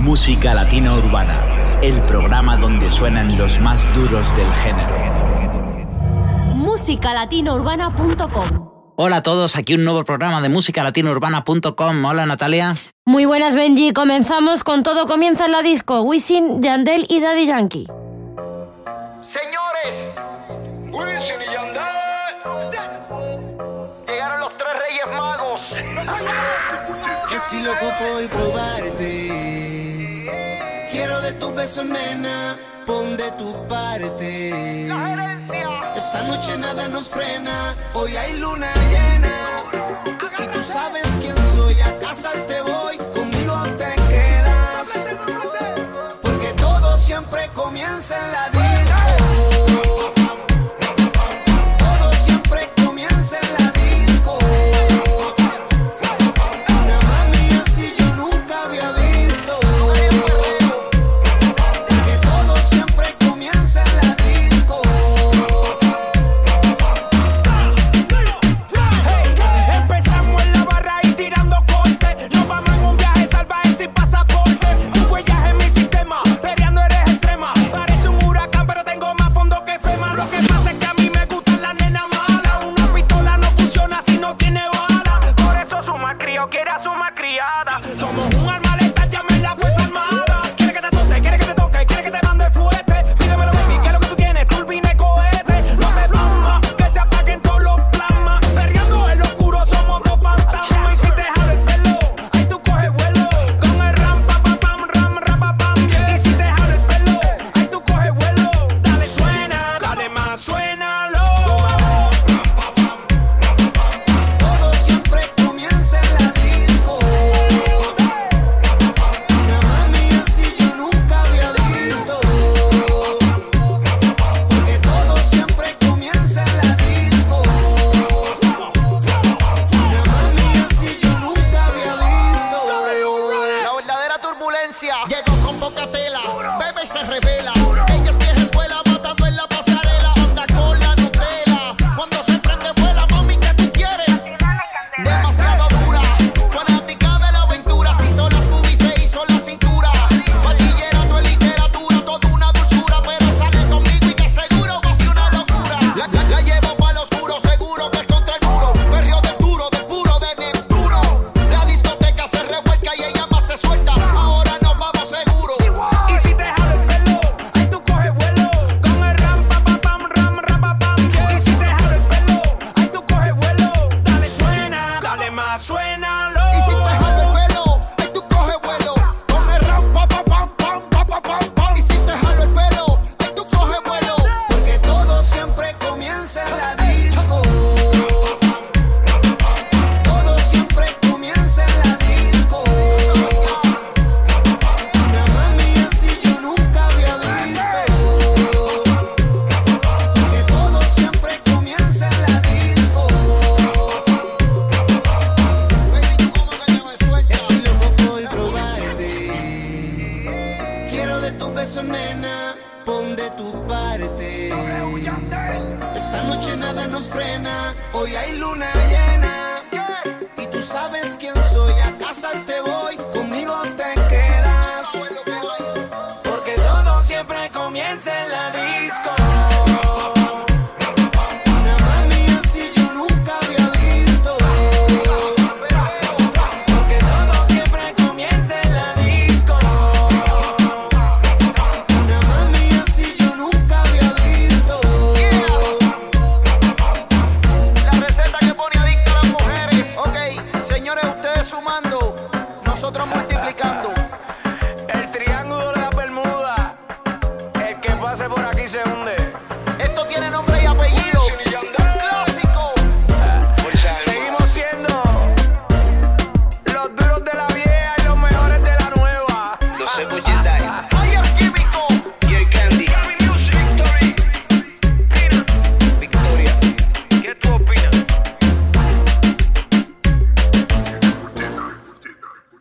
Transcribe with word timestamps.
Música 0.00 0.54
Latina 0.54 0.94
Urbana, 0.94 1.38
el 1.82 2.00
programa 2.02 2.56
donde 2.56 2.88
suenan 2.88 3.36
los 3.36 3.60
más 3.60 3.92
duros 3.92 4.34
del 4.34 4.50
género. 4.54 4.94
Musicalatinourbana.com 6.54 8.70
Hola 8.96 9.16
a 9.16 9.22
todos, 9.22 9.56
aquí 9.56 9.74
un 9.74 9.84
nuevo 9.84 10.02
programa 10.04 10.40
de 10.40 10.48
musicalatinourbana.com. 10.48 12.04
Hola 12.06 12.24
Natalia. 12.24 12.74
Muy 13.04 13.26
buenas 13.26 13.54
Benji, 13.54 13.92
comenzamos 13.92 14.64
con 14.64 14.82
todo 14.82 15.06
comienza 15.06 15.44
en 15.44 15.52
la 15.52 15.60
disco, 15.60 16.00
Wisin, 16.00 16.62
Yandel 16.62 17.04
y 17.10 17.20
Daddy 17.20 17.44
Yankee. 17.44 17.86
Señores, 19.22 20.08
Wisin 20.90 21.42
y 21.42 21.44
Yandel. 21.52 21.82
Llegaron 24.08 24.40
los 24.40 24.56
tres 24.56 24.70
reyes 24.80 25.04
magos. 25.14 25.76
que 27.28 27.38
si 27.38 27.60
loco 27.62 27.92
por 27.98 28.26
probarte 28.30 29.69
tu 31.32 31.52
beso, 31.52 31.84
nena, 31.84 32.56
pon 32.86 33.16
de 33.16 33.30
tu 33.32 33.54
parte. 33.68 34.86
Esta 35.96 36.22
noche 36.24 36.56
nada 36.58 36.88
nos 36.88 37.08
frena, 37.08 37.74
hoy 37.94 38.16
hay 38.16 38.38
luna 38.38 38.68
llena. 38.90 39.36
Y 40.38 40.46
tú 40.48 40.62
sabes 40.62 41.06
quién 41.20 41.36
soy, 41.54 41.80
a 41.80 41.98
casa 41.98 42.32
te 42.46 42.60
voy. 42.62 42.89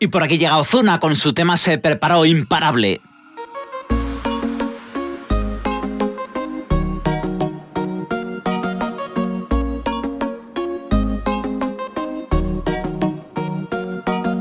por 0.10 0.24
aquí 0.24 0.38
llega 0.38 0.58
Ozuna 0.58 1.00
con 1.00 1.16
su 1.16 1.34
tema 1.34 1.58
Se 1.58 1.78
preparó 1.78 2.26
imparable. 2.26 3.02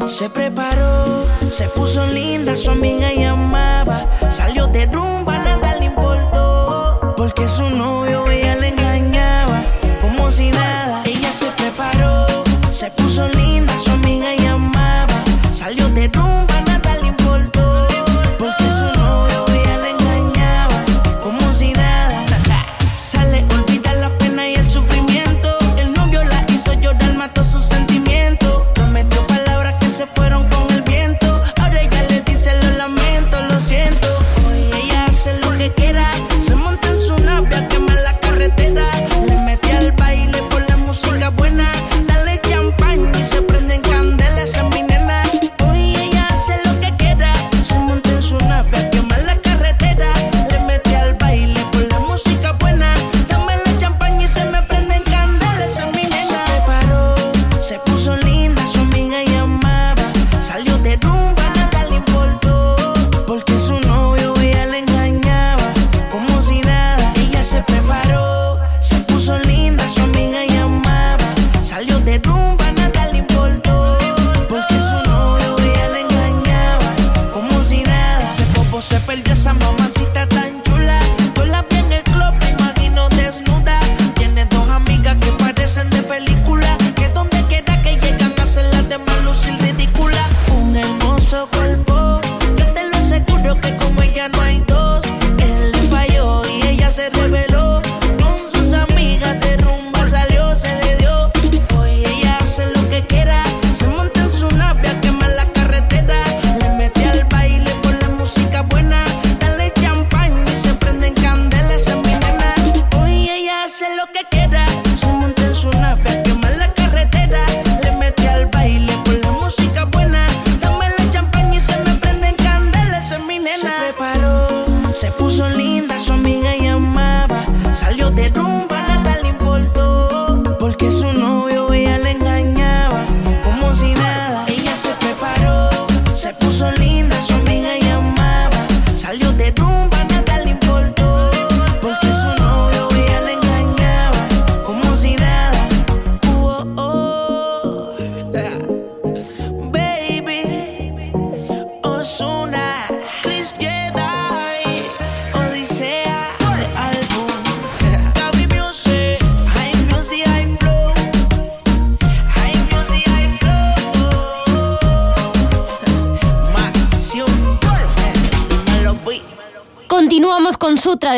Se 0.06 0.28
preparó, 0.30 1.26
se 1.48 1.68
puso 1.68 2.04
linda, 2.06 2.56
su 2.56 2.70
amiga 2.70 3.12
llamaba, 3.12 4.06
salió 4.28 4.66
de 4.66 4.86
rumbo 4.86 5.27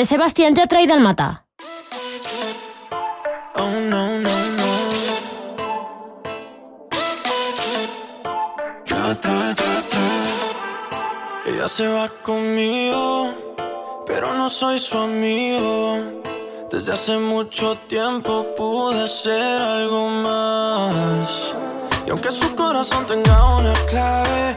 de 0.01 0.07
Sebastián 0.07 0.55
Yatra 0.55 0.81
y 0.81 0.87
Dalmata. 0.87 1.45
Oh, 3.55 3.69
no, 3.69 4.19
no, 4.19 4.35
no. 4.59 4.71
Ella 11.45 11.69
se 11.69 11.87
va 11.87 12.09
conmigo, 12.23 13.35
pero 14.07 14.33
no 14.33 14.49
soy 14.49 14.79
su 14.79 14.97
amigo. 14.97 16.23
Desde 16.71 16.95
hace 16.95 17.19
mucho 17.19 17.77
tiempo 17.87 18.47
pude 18.57 19.07
ser 19.07 19.61
algo 19.61 20.09
más. 20.09 21.55
Y 22.07 22.11
aunque 22.11 22.31
su 22.31 22.57
corazón 22.57 23.05
tenga 23.05 23.57
una 23.59 23.75
clave, 23.91 24.57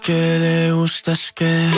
que 0.00 0.38
le 0.38 0.72
gusta 0.72 1.12
es 1.12 1.32
que... 1.32 1.70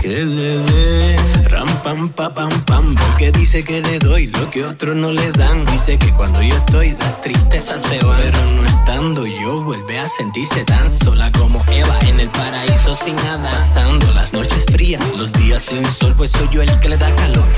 que 0.00 0.24
le 0.24 0.58
dé. 0.58 1.16
Ram 1.48 1.68
pam 1.82 2.08
pa 2.10 2.32
pam 2.32 2.50
pam 2.64 2.94
porque 2.94 3.32
dice 3.32 3.64
que 3.64 3.80
le 3.80 3.98
doy 3.98 4.26
lo 4.26 4.50
que 4.50 4.64
otros 4.64 4.94
no 4.94 5.12
le 5.12 5.30
dan. 5.32 5.64
Dice 5.66 5.98
que 5.98 6.12
cuando 6.12 6.42
yo 6.42 6.54
estoy 6.54 6.90
las 6.92 7.20
tristezas 7.20 7.82
se 7.82 7.98
van 8.04 8.20
pero 8.20 8.44
no 8.52 8.64
estando 8.64 9.26
yo 9.26 9.62
vuelve 9.62 9.98
a 9.98 10.08
sentirse 10.08 10.64
tan 10.64 10.90
sola 10.90 11.30
como 11.32 11.62
Eva 11.70 11.98
en 12.08 12.20
el 12.20 12.28
paraíso 12.30 12.94
sin 12.96 13.16
nada. 13.16 13.50
Pasando 13.50 14.12
las 14.12 14.32
noches 14.32 14.64
frías 14.66 15.02
los 15.16 15.32
días 15.32 15.62
sin 15.62 15.84
sol 15.84 16.14
pues 16.16 16.32
soy 16.32 16.48
yo 16.50 16.62
el 16.62 16.80
que 16.80 16.88
le 16.88 16.96
da 16.96 17.14
calor. 17.14 17.48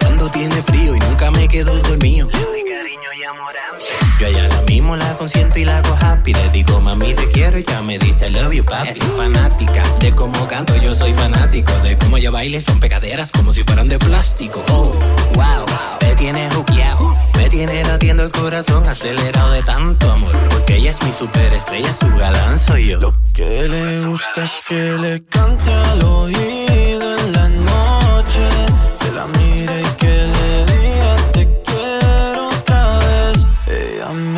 Cuando 0.00 0.30
tiene 0.30 0.62
frío 0.62 0.94
y 0.94 0.98
nunca 1.00 1.30
me 1.30 1.48
quedo 1.48 1.74
dormido. 1.82 2.28
Yo 4.20 4.28
ya 4.28 4.46
la 4.46 4.62
mismo 4.62 4.94
la 4.94 5.14
consiento 5.14 5.58
y 5.58 5.64
la 5.64 5.78
hago 5.78 5.96
happy. 6.00 6.32
Le 6.32 6.48
digo, 6.50 6.80
mami, 6.80 7.12
te 7.12 7.28
quiero 7.28 7.58
y 7.58 7.64
ya 7.64 7.82
me 7.82 7.98
dice, 7.98 8.28
I 8.28 8.30
love 8.30 8.52
you, 8.52 8.64
papi. 8.64 8.90
Es 8.90 8.98
fanática 9.16 9.82
de 9.98 10.14
cómo 10.14 10.46
canto, 10.46 10.76
yo 10.76 10.94
soy 10.94 11.12
fanático. 11.12 11.72
De 11.80 11.98
cómo 11.98 12.18
ella 12.18 12.30
baila, 12.30 12.60
son 12.62 12.78
pecaderas 12.78 13.32
como 13.32 13.52
si 13.52 13.64
fueran 13.64 13.88
de 13.88 13.98
plástico. 13.98 14.64
Oh, 14.68 14.92
wow, 15.34 15.66
me 16.02 16.14
tiene 16.14 16.48
hookeado. 16.50 17.16
Me 17.36 17.48
tiene 17.48 17.82
latiendo 17.84 18.22
el 18.22 18.30
corazón 18.30 18.86
acelerado 18.86 19.50
de 19.50 19.62
tanto 19.64 20.12
amor. 20.12 20.32
Porque 20.50 20.76
ella 20.76 20.92
es 20.92 21.02
mi 21.02 21.10
superestrella, 21.10 21.92
su 21.94 22.08
galán 22.16 22.56
soy 22.58 22.86
yo. 22.88 23.00
Lo 23.00 23.12
que 23.34 23.66
le 23.68 24.06
gusta 24.06 24.44
es 24.44 24.62
que 24.68 24.92
le 25.00 25.24
cante 25.24 25.72
al 25.72 26.02
oído 26.02 26.95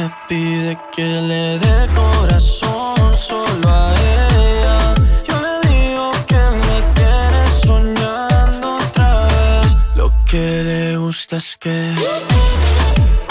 me 0.09 0.15
pide 0.29 0.79
que 0.95 1.03
le 1.03 1.59
dé 1.59 1.87
corazón 1.95 3.17
solo 3.17 3.69
a 3.69 3.95
ella. 3.95 4.95
Yo 5.27 5.35
le 5.47 5.55
digo 5.69 6.11
que 6.27 6.43
me 6.65 6.77
tiene 6.99 7.43
soñando 7.67 8.77
otra 8.77 9.27
vez. 9.27 9.77
Lo 9.97 10.13
que 10.31 10.63
le 10.71 10.97
gusta 10.97 11.37
es 11.37 11.57
que. 11.59 11.95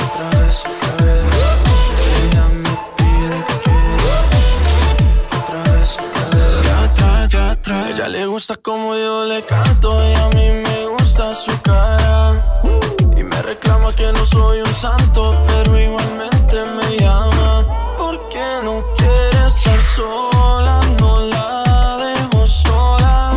Otra 0.05 0.39
vez, 0.39 0.63
otra 0.71 1.05
vez. 1.05 1.23
Ella 2.21 2.45
me 2.63 2.73
pide 2.97 3.37
que. 3.63 3.77
Otra 5.39 5.61
vez, 5.71 5.89
otra 6.05 6.25
vez. 6.33 6.63
Ya 6.65 6.83
atrás, 6.83 7.29
ya 7.29 7.51
atrás. 7.51 7.89
Ella 7.91 8.07
le 8.09 8.25
gusta 8.25 8.55
como 8.55 8.95
yo 8.95 9.25
le 9.25 9.43
canto 9.45 9.89
y 10.09 10.13
a 10.13 10.27
mí 10.35 10.47
me 10.65 10.87
gusta 10.87 11.33
su 11.33 11.59
cara 11.61 11.96
Reclama 13.47 13.93
que 13.93 14.11
no 14.11 14.25
soy 14.25 14.59
un 14.59 14.75
santo, 14.75 15.33
pero 15.47 15.79
igualmente 15.79 16.57
me 16.75 16.97
llama. 16.97 17.95
¿Por 17.97 18.27
qué 18.27 18.45
no 18.61 18.83
quiere 18.97 19.47
estar 19.47 19.79
sola? 19.95 20.81
No 20.99 21.21
la 21.21 21.97
dejo 21.97 22.45
sola. 22.45 23.31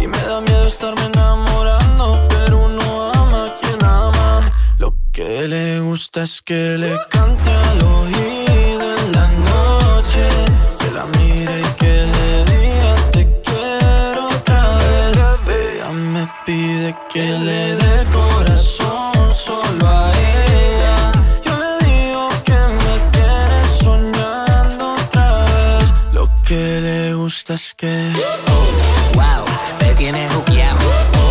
Y 0.00 0.08
me 0.08 0.18
da 0.18 0.40
miedo 0.40 0.66
estarme 0.66 1.04
enamorando, 1.04 2.26
pero 2.28 2.58
uno 2.58 3.12
ama 3.14 3.46
a 3.46 3.54
quien 3.60 3.84
ama. 3.84 4.52
Lo 4.78 4.96
que 5.12 5.46
le 5.46 5.78
gusta 5.78 6.24
es 6.24 6.42
que 6.42 6.76
le 6.76 6.98
cante 7.08 7.50
al 7.50 7.82
oído 7.82 8.96
en 8.98 9.12
la 9.12 9.28
noche. 9.28 10.24
Que 10.80 10.90
la 10.90 11.06
mire 11.18 11.60
y 11.60 11.74
que 11.80 11.94
le 12.14 12.44
diga 12.50 12.94
te 13.12 13.40
quiero 13.44 14.26
otra 14.26 14.76
vez. 15.46 15.76
Ella 15.76 15.90
me 15.90 16.28
pide 16.44 16.96
que 17.12 17.28
le 17.38 17.76
dé 17.76 17.92
que 22.44 22.60
me 22.84 22.94
tiene 23.10 23.58
soñando 23.82 24.94
otra 24.94 25.44
vez. 25.44 25.94
Lo 26.12 26.28
que 26.46 26.80
le 26.80 27.14
gusta 27.14 27.54
es 27.54 27.74
que. 27.76 28.12
Wow, 29.14 29.44
me 29.80 29.94
tienes 29.94 30.32
juqueado. 30.32 31.21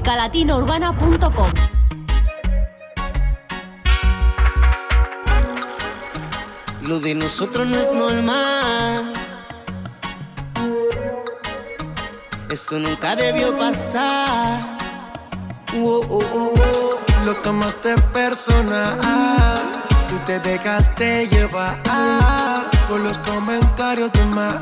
musicalatinourbana.com 0.00 1.50
Lo 6.82 6.98
de 6.98 7.14
nosotros 7.14 7.68
no 7.68 7.76
es 7.76 7.92
normal. 7.92 9.12
Esto 12.48 12.78
nunca 12.78 13.14
debió 13.14 13.56
pasar. 13.56 14.78
Oh, 15.76 16.00
oh, 16.08 16.24
oh, 16.32 16.54
oh. 16.56 17.24
Lo 17.24 17.34
tomaste 17.42 17.94
personal. 18.12 18.98
Tú 20.08 20.18
te 20.26 20.40
dejaste 20.40 21.28
llevar 21.28 21.80
por 22.88 23.00
los 23.00 23.18
comentarios 23.18 24.10
de 24.12 24.24
más. 24.26 24.60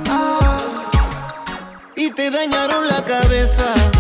Y 1.96 2.10
te 2.10 2.30
dañaron 2.30 2.88
la 2.88 3.02
cabeza. 3.04 3.97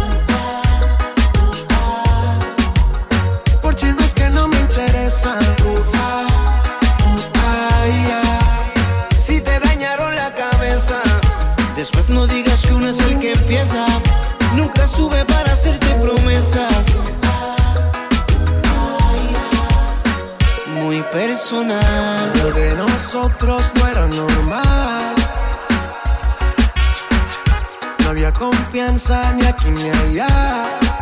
Confianza 28.38 29.32
ni 29.34 29.46
aquí 29.46 29.70
ni 29.70 29.90
allá. 29.90 30.97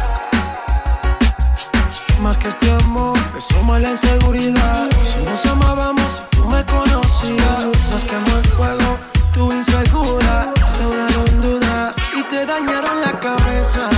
Más 2.26 2.38
que 2.38 2.49
este 2.49 2.73
amor, 2.73 3.16
me 3.33 3.40
suma 3.40 3.78
la 3.78 3.92
inseguridad. 3.92 4.90
Si 5.04 5.23
nos 5.23 5.47
amábamos, 5.47 6.25
tú 6.30 6.49
me 6.49 6.66
conocías. 6.66 7.66
Nos 7.88 8.02
quemó 8.02 8.38
el 8.38 8.47
fuego, 8.49 8.99
tú 9.33 9.52
insegura. 9.52 10.52
Sembraron 10.76 11.40
dudas 11.40 11.95
y 12.18 12.25
te 12.25 12.45
dañaron 12.45 13.00
la 13.00 13.12
cabeza. 13.21 13.96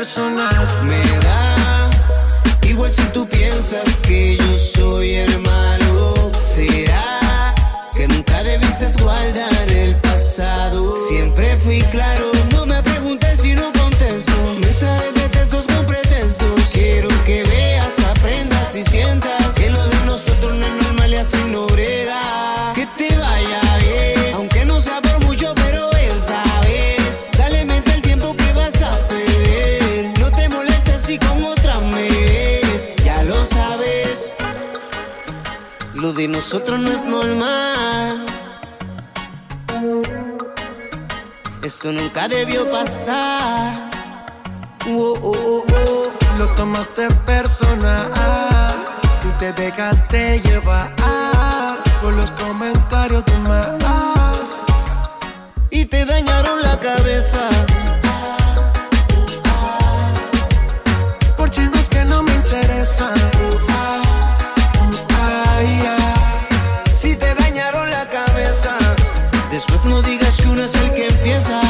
Me 0.00 1.02
da 1.20 1.90
igual 2.62 2.90
si 2.90 3.02
tú 3.12 3.28
piensas 3.28 3.98
que 3.98 4.38
yo 4.38 4.56
soy 4.56 5.12
el 5.12 5.38
malo. 5.40 6.32
¿Será 6.40 7.54
que 7.94 8.08
nunca 8.08 8.42
debiste 8.42 8.86
guardar 9.02 9.70
el 9.70 9.94
pasado? 9.96 10.96
Siempre 11.06 11.54
fui 11.58 11.82
claro, 11.92 12.29
de 36.20 36.28
nosotros 36.28 36.78
no 36.78 36.90
es 36.92 37.02
normal. 37.06 38.26
Esto 41.62 41.92
nunca 41.92 42.28
debió 42.28 42.70
pasar. 42.70 43.90
Oh, 44.86 45.14
oh, 45.22 45.32
oh, 45.32 45.64
oh. 45.72 46.36
Lo 46.36 46.46
tomaste 46.56 47.08
personal. 47.24 48.84
Tú 49.22 49.28
te 49.38 49.50
dejaste 49.54 50.40
llevar 50.40 50.94
por 52.02 52.12
los 52.12 52.30
comentarios 52.32 53.24
de 53.24 53.38
más. 53.38 54.46
Y 55.70 55.86
te 55.86 56.04
dañaron 56.04 56.60
la 56.60 56.78
cabeza. 56.78 57.49
No 69.84 70.02
digas 70.02 70.36
que 70.36 70.48
uno 70.48 70.62
es 70.62 70.74
el 70.74 70.92
que 70.92 71.08
empieza. 71.08 71.60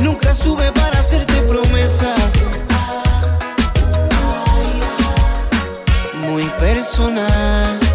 Nunca 0.00 0.30
estuve 0.30 0.72
para 0.72 0.98
hacerte 0.98 1.34
promesas. 1.42 2.32
Muy 6.14 6.44
personal. 6.58 7.91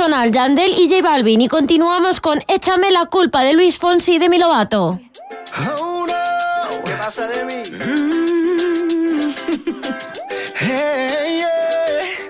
Personal, 0.00 0.32
Yandel 0.32 0.72
y 0.78 0.88
J 0.88 1.02
Balvin. 1.02 1.42
Y 1.42 1.48
continuamos 1.48 2.20
con 2.20 2.42
Échame 2.48 2.90
la 2.90 3.04
culpa 3.04 3.42
de 3.42 3.52
Luis 3.52 3.76
Fonsi 3.76 4.14
y 4.14 4.18
de 4.18 4.30
Milovato. 4.30 4.98
Oh 5.78 6.06
no, 6.06 6.84
¿qué 6.86 6.92
pasa 6.92 7.26
de 7.28 7.44
mí? 7.44 7.62
Hey, 10.62 11.42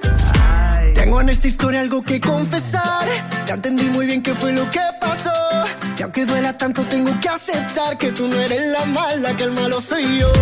yeah. 0.03 0.95
Tengo 0.95 1.21
en 1.21 1.29
esta 1.29 1.47
historia 1.47 1.81
algo 1.81 2.03
que 2.03 2.21
confesar. 2.21 3.07
Ya 3.47 3.55
entendí 3.55 3.85
muy 3.91 4.07
bien 4.07 4.21
qué 4.23 4.35
fue 4.35 4.53
lo 4.53 4.69
que 4.71 4.81
pasó. 5.01 5.31
Y 5.97 6.03
aunque 6.03 6.25
duela 6.27 6.57
tanto, 6.57 6.83
tengo 6.85 7.13
que 7.21 7.29
aceptar 7.29 7.99
que 7.99 8.11
tú 8.11 8.27
no 8.27 8.35
eres 8.41 8.67
la 8.69 8.85
mala, 8.87 9.37
que 9.37 9.45
el 9.45 9.53
malo 9.53 9.81
soy 9.81 10.19
yo. 10.19 10.33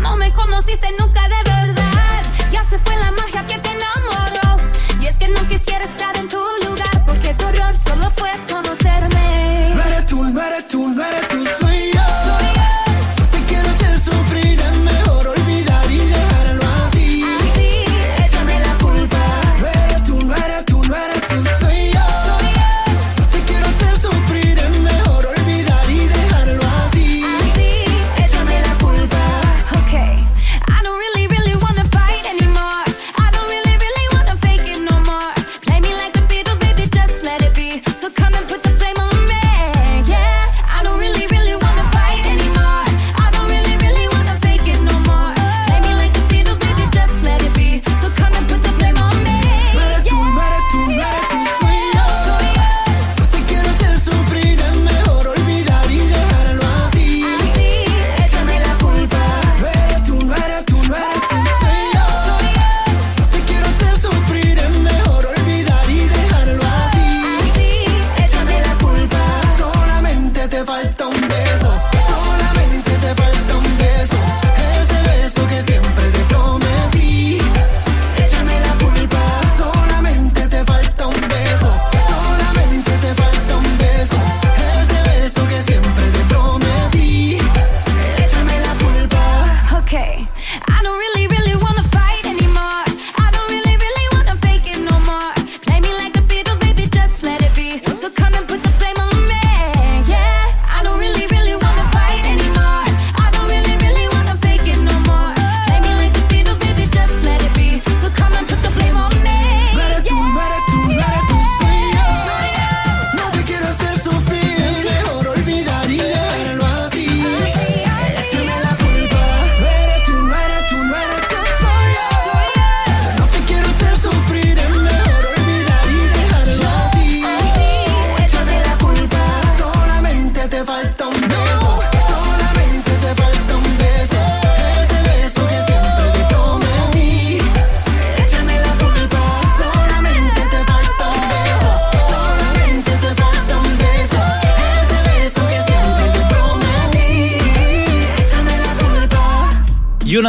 No 0.00 0.16
me 0.16 0.32
conociste 0.32 0.88
nunca 0.98 1.22
de 1.22 1.50
verdad. 1.50 2.22
Ya 2.52 2.62
se 2.62 2.78
fue 2.78 2.96
la 2.98 3.10
quisiera 5.68 5.84
estar 5.84 6.16
en 6.16 6.28
tu 6.28 6.38
lugar. 6.64 6.77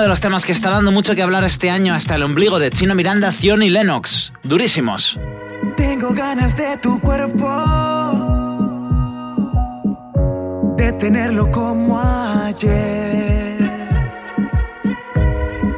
los 0.10 0.22
temas 0.22 0.44
que 0.44 0.54
está 0.54 0.72
dando 0.72 0.92
mucho 0.92 1.14
que 1.14 1.22
hablar 1.22 1.44
este 1.44 1.70
año 1.70 1.94
hasta 1.94 2.16
el 2.16 2.24
ombligo 2.24 2.58
de 2.58 2.72
Chino 2.72 2.96
Miranda, 2.96 3.32
Zion 3.32 3.62
y 3.62 3.70
Lennox. 3.70 4.34
Durísimos. 4.42 5.20
Tengo 5.78 6.10
ganas 6.16 6.56
de 6.56 6.78
tu 6.80 7.00
cuerpo, 7.00 7.48
de 10.78 10.92
tenerlo 10.94 11.52
como 11.52 12.02
ayer. 12.02 13.56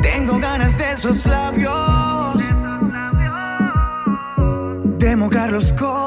Tengo 0.01 0.39
ganas 0.39 0.77
de 0.77 0.91
esos 0.93 1.25
labios, 1.25 2.37
de 4.97 5.15
mojarlos 5.17 5.73
con. 5.73 6.00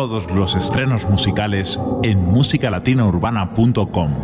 todos 0.00 0.30
los 0.30 0.54
estrenos 0.54 1.06
musicales 1.10 1.78
en 2.02 2.24
musicalatinourbana.com. 2.24 4.14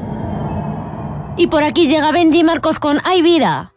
Y 1.36 1.48
por 1.48 1.64
aquí 1.64 1.86
llega 1.86 2.12
Benji 2.12 2.44
Marcos 2.44 2.78
con 2.78 2.98
Hay 3.04 3.20
vida. 3.20 3.75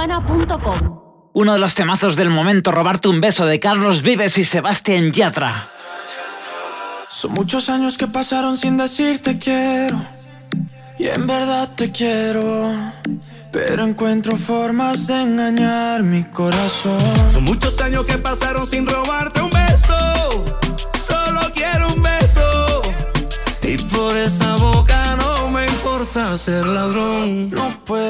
urbana.com. 0.00 1.00
Uno 1.32 1.52
de 1.52 1.58
los 1.58 1.74
temazos 1.74 2.16
del 2.16 2.30
momento, 2.30 2.72
robarte 2.72 3.08
un 3.08 3.20
beso 3.20 3.46
de 3.46 3.60
Carlos 3.60 4.02
Vives 4.02 4.38
y 4.38 4.44
Sebastián 4.44 5.12
Yatra. 5.12 5.68
Son 7.08 7.32
muchos 7.32 7.68
años 7.68 7.98
que 7.98 8.06
pasaron 8.06 8.56
sin 8.56 8.76
decirte 8.76 9.38
quiero. 9.38 10.00
Y 10.98 11.08
en 11.08 11.26
verdad 11.26 11.70
te 11.74 11.90
quiero. 11.90 12.72
Pero 13.52 13.84
encuentro 13.84 14.36
formas 14.36 15.06
de 15.06 15.22
engañar 15.22 16.02
mi 16.02 16.24
corazón. 16.24 17.00
Son 17.28 17.44
muchos 17.44 17.80
años 17.80 18.06
que 18.06 18.16
pasaron 18.16 18.66
sin 18.66 18.86
robarte 18.86 19.42
un 19.42 19.50
beso. 19.50 20.44
Solo 20.98 21.40
quiero 21.52 21.88
un 21.88 22.02
beso. 22.02 22.82
Y 23.62 23.76
por 23.76 24.16
esa 24.16 24.56
boca 24.56 25.16
no 25.16 25.50
me 25.50 25.66
importa 25.66 26.36
ser 26.38 26.66
ladrón. 26.66 27.50
No 27.50 27.84
puedo 27.84 28.09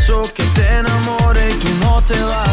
so 0.00 0.22
che 0.32 0.42
te 0.54 0.66
enamore 0.66 1.48
y 1.50 1.84
non 1.84 2.02
te 2.04 2.18
vas 2.22 2.49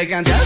te 0.00 0.39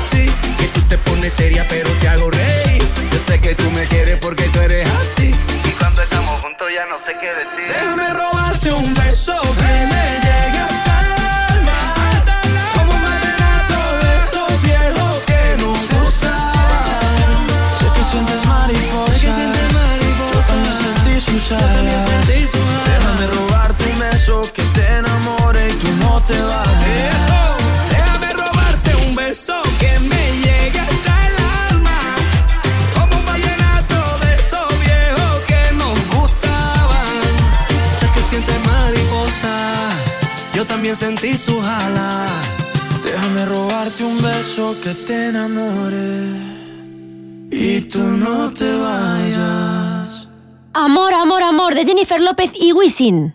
Jennifer 51.84 52.20
López 52.20 52.52
y 52.54 52.72
Wisin. 52.72 53.34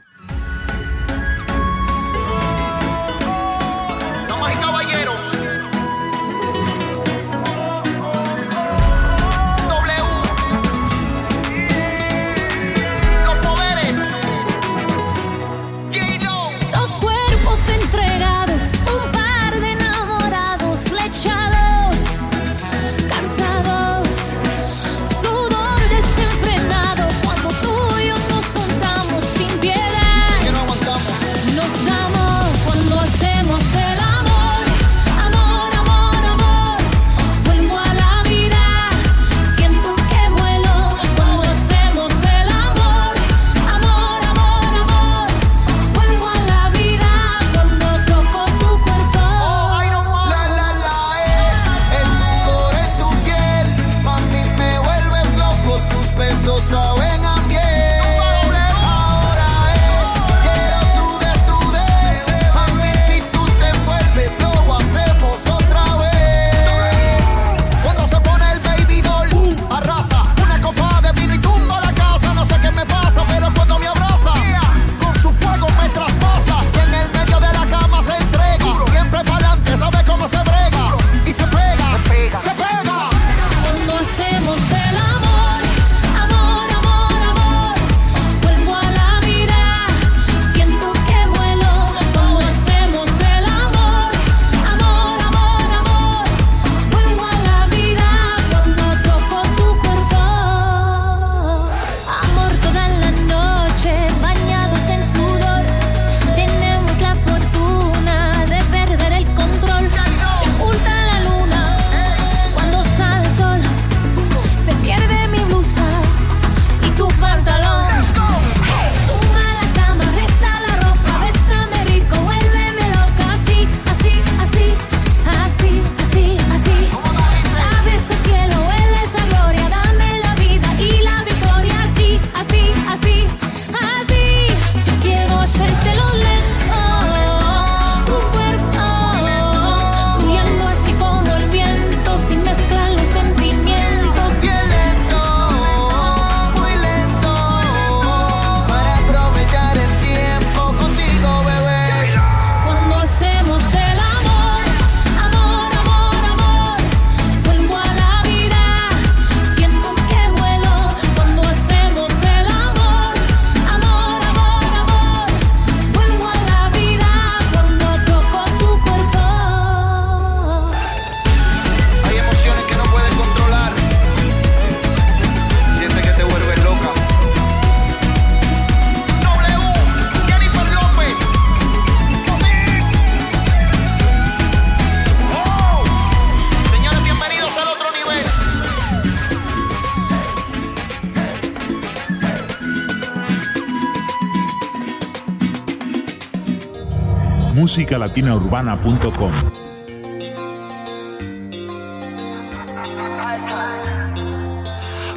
musicalatinaurbana.com. 197.79 199.31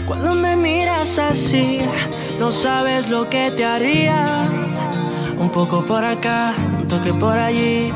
Cuando 0.07 0.35
me 0.35 0.55
miras 0.55 1.19
así, 1.19 1.81
no 2.39 2.53
sabes 2.53 3.09
lo 3.09 3.29
que 3.29 3.51
te 3.51 3.65
haría. 3.65 4.45
Un 5.41 5.51
poco 5.51 5.83
por 5.85 6.05
acá, 6.05 6.55
un 6.79 6.87
toque 6.87 7.13
por 7.13 7.37
allí. 7.37 7.93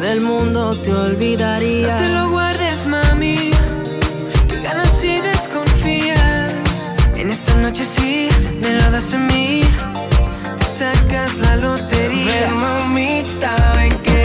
Del 0.00 0.20
mundo 0.20 0.78
te 0.82 0.92
olvidaría. 0.92 1.94
No 1.94 2.00
te 2.00 2.08
lo 2.10 2.30
guardes, 2.30 2.86
mami. 2.86 3.50
Que 4.46 4.60
ganas 4.60 5.02
y 5.02 5.20
desconfías. 5.20 6.52
En 7.16 7.30
esta 7.30 7.54
noche 7.56 7.84
sí, 7.86 8.28
me 8.60 8.74
lo 8.74 8.90
das 8.90 9.14
a 9.14 9.18
mí 9.18 9.59
sacas 10.80 11.36
la 11.36 11.56
lotería. 11.56 12.24
Ven, 12.24 12.56
mamita, 12.56 13.54
ven 13.76 13.98
que 14.06 14.22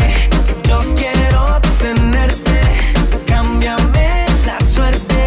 yo 0.64 0.80
quiero 0.95 1.60
tenerte. 1.84 2.60
Cámbiame 3.28 4.26
la 4.45 4.58
suerte. 4.62 5.22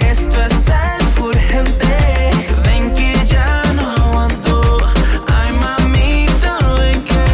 Esto 0.00 0.38
es 0.48 0.70
algo 0.70 1.26
urgente. 1.28 1.94
Ven 2.64 2.94
que 2.94 3.12
ya 3.26 3.62
no 3.76 3.84
aguanto. 3.90 4.54
Ay, 5.38 5.52
mamita, 5.52 6.52
ven 6.78 7.04
que 7.10 7.26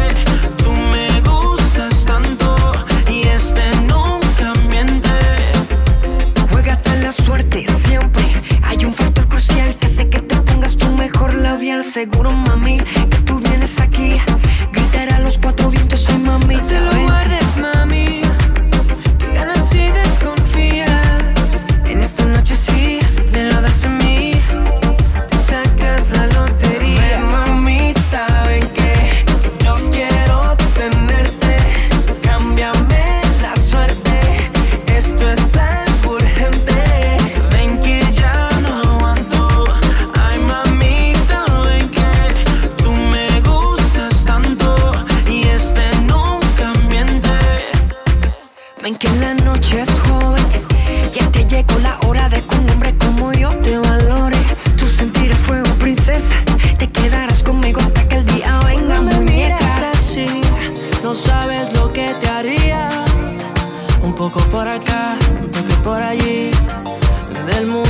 tú 0.61 0.71
me 0.91 1.07
gustas 1.29 2.03
tanto. 2.03 2.49
Y 3.07 3.21
este 3.37 3.63
nunca 3.91 4.47
miente. 4.69 5.17
Juégate 6.51 6.97
la 6.97 7.13
suerte 7.13 7.65
siempre. 7.85 8.25
Hay 8.61 8.83
un 8.83 8.93
factor 8.93 9.25
crucial 9.29 9.73
que 9.77 9.87
hace 9.87 10.09
que 10.09 10.19
te 10.19 10.35
pongas 10.47 10.75
tu 10.75 10.91
mejor 10.91 11.33
labial. 11.35 11.81
Seguro 11.85 12.33
más 12.33 12.50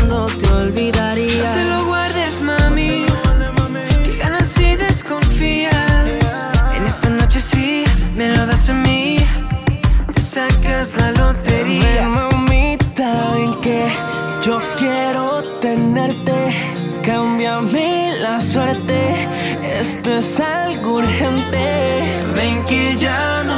cuando 0.02 0.26
te 0.38 0.50
olvidaría. 0.50 1.44
No 1.44 1.54
te 1.54 1.66
lo 1.66 1.86
guardes, 1.86 2.42
mami. 2.42 3.06
Que 4.04 4.18
ganas 4.18 4.58
y 4.60 4.76
desconfías. 4.76 5.76
En 6.76 6.86
esta 6.86 7.10
noche 7.10 7.40
sí, 7.40 7.84
me 8.16 8.30
lo 8.30 8.46
das 8.46 8.70
a 8.70 8.74
mí. 8.74 9.18
Te 10.14 10.22
sacas 10.22 10.96
la 10.98 11.12
lotería. 11.12 11.84
Ven, 11.84 12.10
mamita, 12.10 13.32
ven 13.34 13.62
que 13.62 13.88
yo 14.46 14.62
quiero 14.78 15.44
tenerte. 15.60 16.38
Cámbiame 17.04 18.14
la 18.22 18.42
suerte. 18.42 19.28
Esto 19.80 20.18
es 20.18 20.40
algo 20.40 20.96
urgente. 20.96 22.24
Ven 22.36 22.64
que 22.66 22.96
ya 22.98 23.44
no 23.44 23.51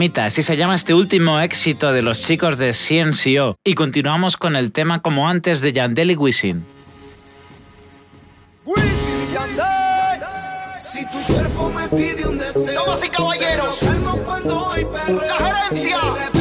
Dinamita, 0.00 0.24
así 0.24 0.42
se 0.42 0.56
llama 0.56 0.76
este 0.76 0.94
último 0.94 1.40
éxito 1.40 1.92
de 1.92 2.00
los 2.00 2.22
chicos 2.22 2.56
de 2.56 2.72
CNCO, 2.72 3.56
y 3.62 3.74
continuamos 3.74 4.38
con 4.38 4.56
el 4.56 4.72
tema 4.72 5.02
como 5.02 5.28
antes 5.28 5.60
de 5.60 5.74
Yandel 5.74 6.12
y 6.12 6.16
Wisin. 6.16 6.64
Si 10.82 11.04
tu 11.04 11.20
cuerpo 11.30 11.68
me 11.68 11.86
pide 11.90 12.26
un 12.26 12.38
deseo, 12.38 12.82
Damas 12.86 13.04
y 13.04 13.08
caballeros, 13.10 13.76
calmo 13.78 14.16
cuando 14.24 14.68
hoy 14.68 14.86
La 15.06 15.68
gerencia. 15.68 16.39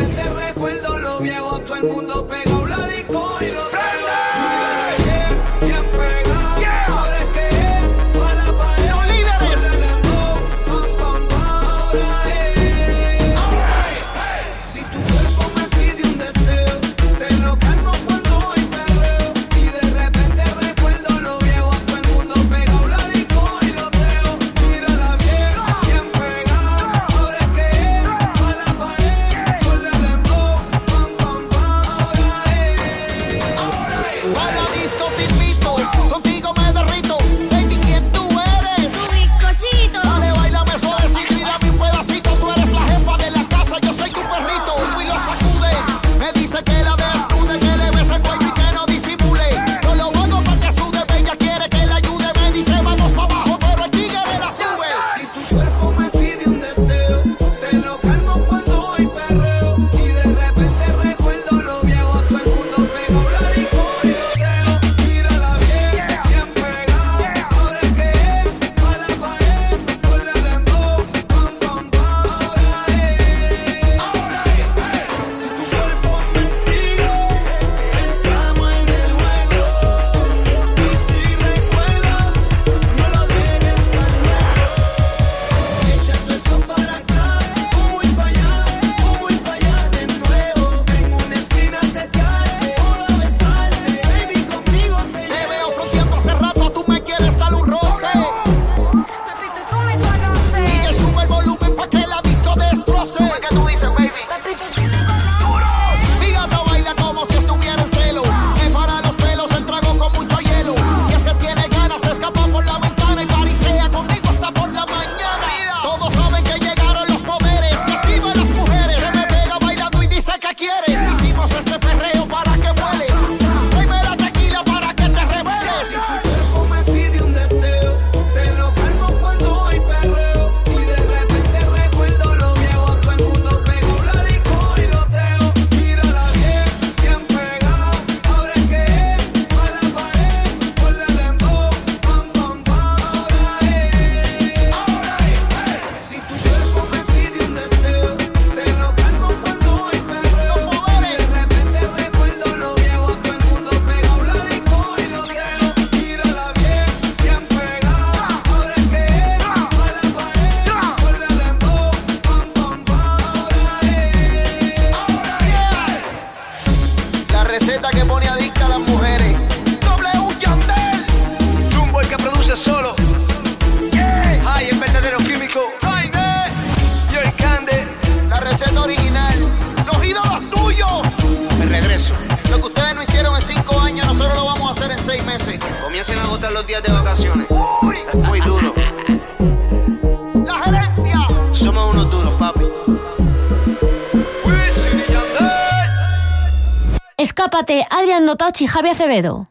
Fernando 198.29 198.35
Tochi 198.35 198.65
y 198.65 198.67
Javi 198.67 198.89
Acevedo. 198.89 199.47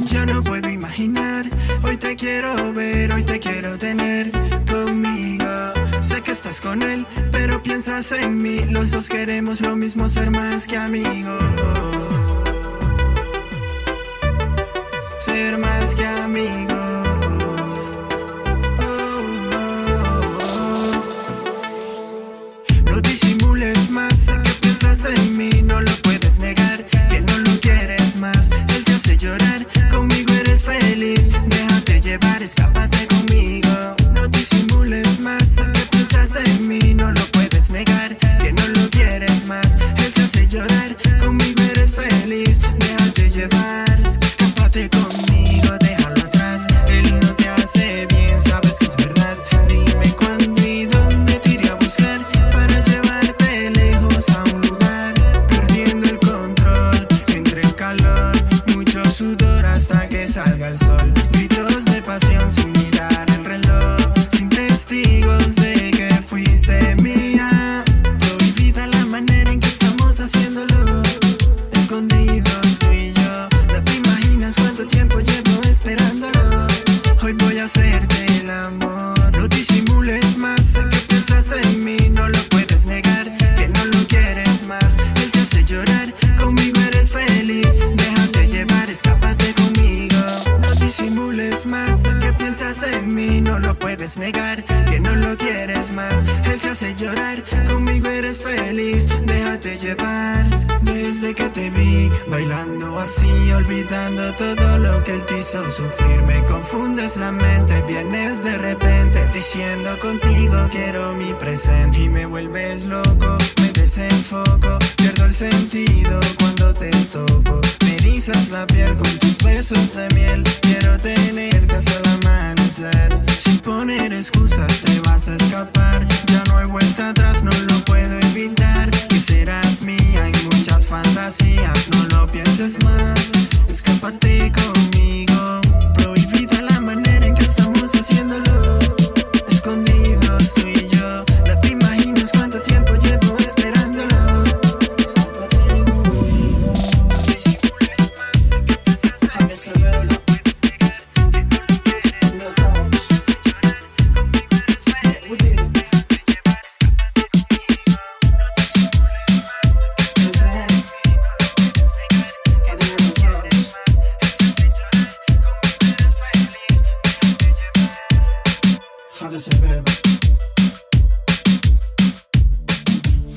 Ya 0.00 0.24
no 0.24 0.42
puedo 0.42 0.70
imaginar, 0.70 1.44
hoy 1.86 1.96
te 1.98 2.16
quiero 2.16 2.72
ver, 2.72 3.14
hoy 3.14 3.24
te 3.24 3.38
quiero 3.40 3.76
tener 3.76 4.30
conmigo. 4.70 5.46
Sé 6.00 6.22
que 6.22 6.32
estás 6.32 6.60
con 6.60 6.80
él, 6.82 7.04
pero 7.30 7.62
piensas 7.62 8.12
en 8.12 8.38
mí, 8.38 8.60
los 8.70 8.90
dos 8.90 9.08
queremos 9.08 9.60
lo 9.60 9.76
mismo, 9.76 10.08
ser 10.08 10.30
más 10.30 10.66
que 10.66 10.78
amigos. 10.78 11.44
Ser 15.18 15.58
más 15.58 15.94
que 15.94 16.06
amigos. 16.06 16.75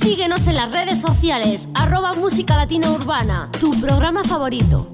Síguenos 0.09 0.47
en 0.47 0.55
las 0.55 0.71
redes 0.71 0.99
sociales, 0.99 1.69
arroba 1.75 2.13
música 2.13 2.57
latina 2.57 2.89
urbana, 2.89 3.47
tu 3.59 3.79
programa 3.79 4.23
favorito. 4.23 4.89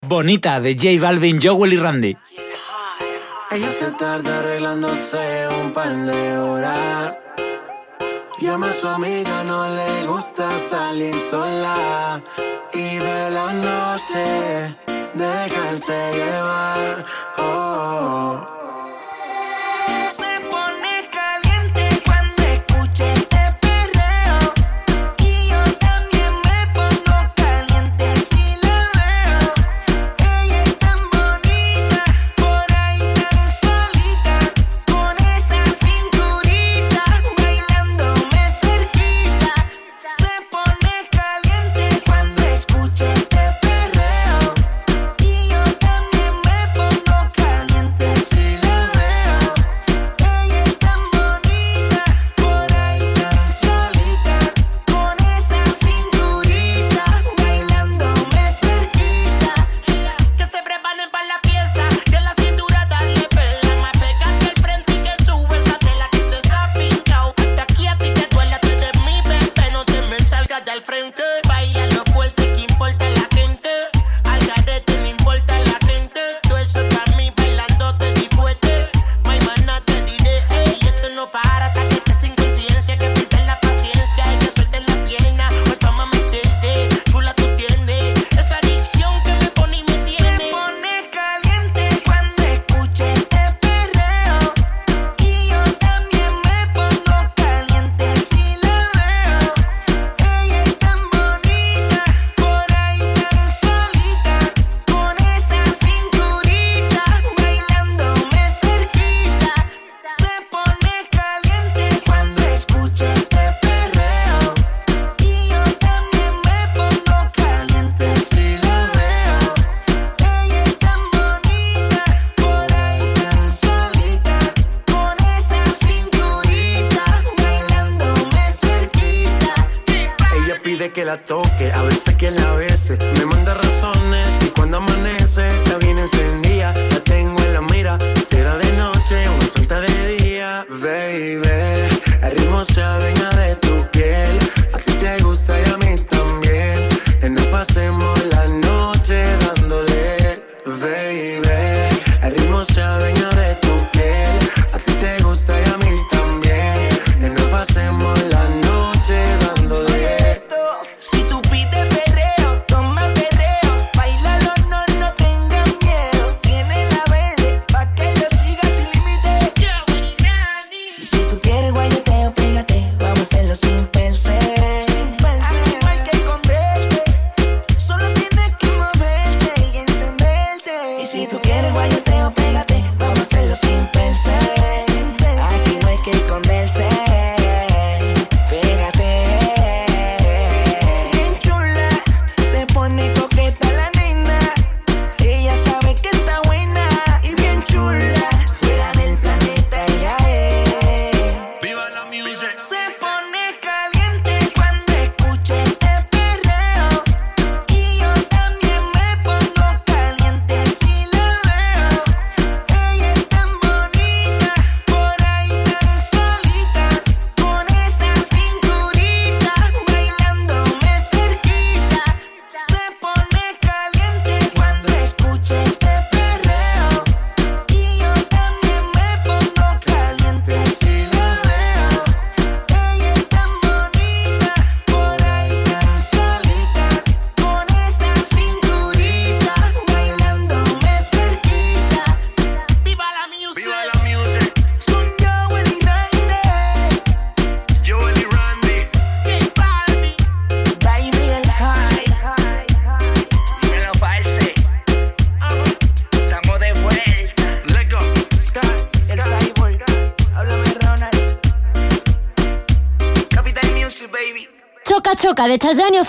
Bonita 0.00 0.60
de 0.60 0.72
J 0.72 0.98
Balvin, 0.98 1.40
Joel 1.42 1.74
y 1.74 1.76
Randy. 1.76 2.16
Ella 3.50 3.70
se 3.70 3.92
tarda 3.92 4.38
arreglándose 4.38 5.46
un 5.62 5.74
par 5.74 5.94
de 6.06 6.38
horas. 6.38 7.18
Llama 8.40 8.70
a 8.70 8.72
su 8.72 8.88
amiga, 8.88 9.44
no 9.44 9.68
le 9.68 10.06
gusta 10.06 10.48
salir 10.70 11.14
sola. 11.30 12.22
Y 12.72 12.96
de 12.96 13.30
la 13.30 13.52
noche, 13.52 14.76
dejarse 15.12 16.12
llevar. 16.14 17.04
oh. 17.36 17.42
oh, 17.42 18.46
oh. 18.48 18.53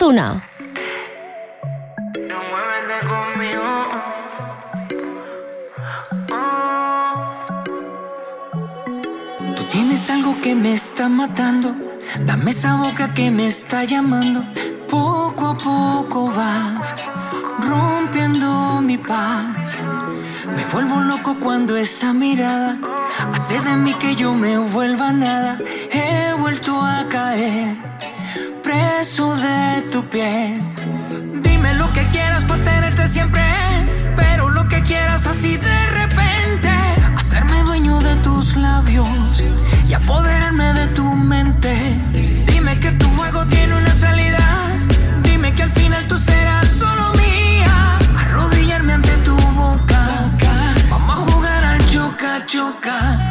Osuna. 0.05 0.43
Oh, 3.09 3.87
oh. 6.31 7.63
Tú 9.55 9.63
tienes 9.71 10.09
algo 10.11 10.39
que 10.43 10.53
me 10.53 10.73
está 10.73 11.09
matando. 11.09 11.75
Dame 12.23 12.51
esa 12.51 12.75
boca 12.75 13.15
que 13.15 13.31
me 13.31 13.47
está 13.47 13.83
llamando. 13.83 14.43
Poco 14.87 15.47
a 15.47 15.57
poco 15.57 16.31
vas 16.31 16.93
rompiendo 17.67 18.81
mi 18.81 18.99
paz. 18.99 19.79
Me 20.55 20.65
vuelvo 20.65 20.99
loco 20.99 21.35
cuando 21.39 21.75
esa 21.75 22.13
mirada 22.13 22.77
hace 23.33 23.59
de 23.59 23.75
mí 23.77 23.93
que 23.95 24.15
yo 24.15 24.35
me 24.35 24.59
vuelva 24.59 25.11
nada. 25.11 25.57
Dime 30.15 31.73
lo 31.73 31.91
que 31.91 32.07
quieras 32.07 32.45
para 32.45 32.63
tenerte 32.63 33.05
siempre, 33.05 33.43
pero 34.15 34.49
lo 34.49 34.65
que 34.69 34.81
quieras 34.83 35.27
así 35.27 35.57
de 35.57 35.87
repente. 35.87 36.69
Hacerme 37.17 37.61
dueño 37.63 37.99
de 37.99 38.15
tus 38.23 38.55
labios 38.55 39.43
y 39.89 39.93
apoderarme 39.93 40.73
de 40.73 40.87
tu 40.87 41.03
mente. 41.03 41.75
Dime 42.47 42.79
que 42.79 42.91
tu 42.91 43.09
juego 43.09 43.45
tiene 43.47 43.75
una 43.75 43.93
salida. 43.93 44.39
Dime 45.23 45.53
que 45.53 45.63
al 45.63 45.71
final 45.71 46.07
tú 46.07 46.17
serás 46.17 46.65
solo 46.69 47.11
mía. 47.15 47.99
Arrodillarme 48.17 48.93
ante 48.93 49.17
tu 49.17 49.35
boca. 49.35 50.07
Vamos 50.89 51.11
a 51.13 51.31
jugar 51.31 51.63
al 51.65 51.85
choca 51.87 52.45
choca. 52.45 53.24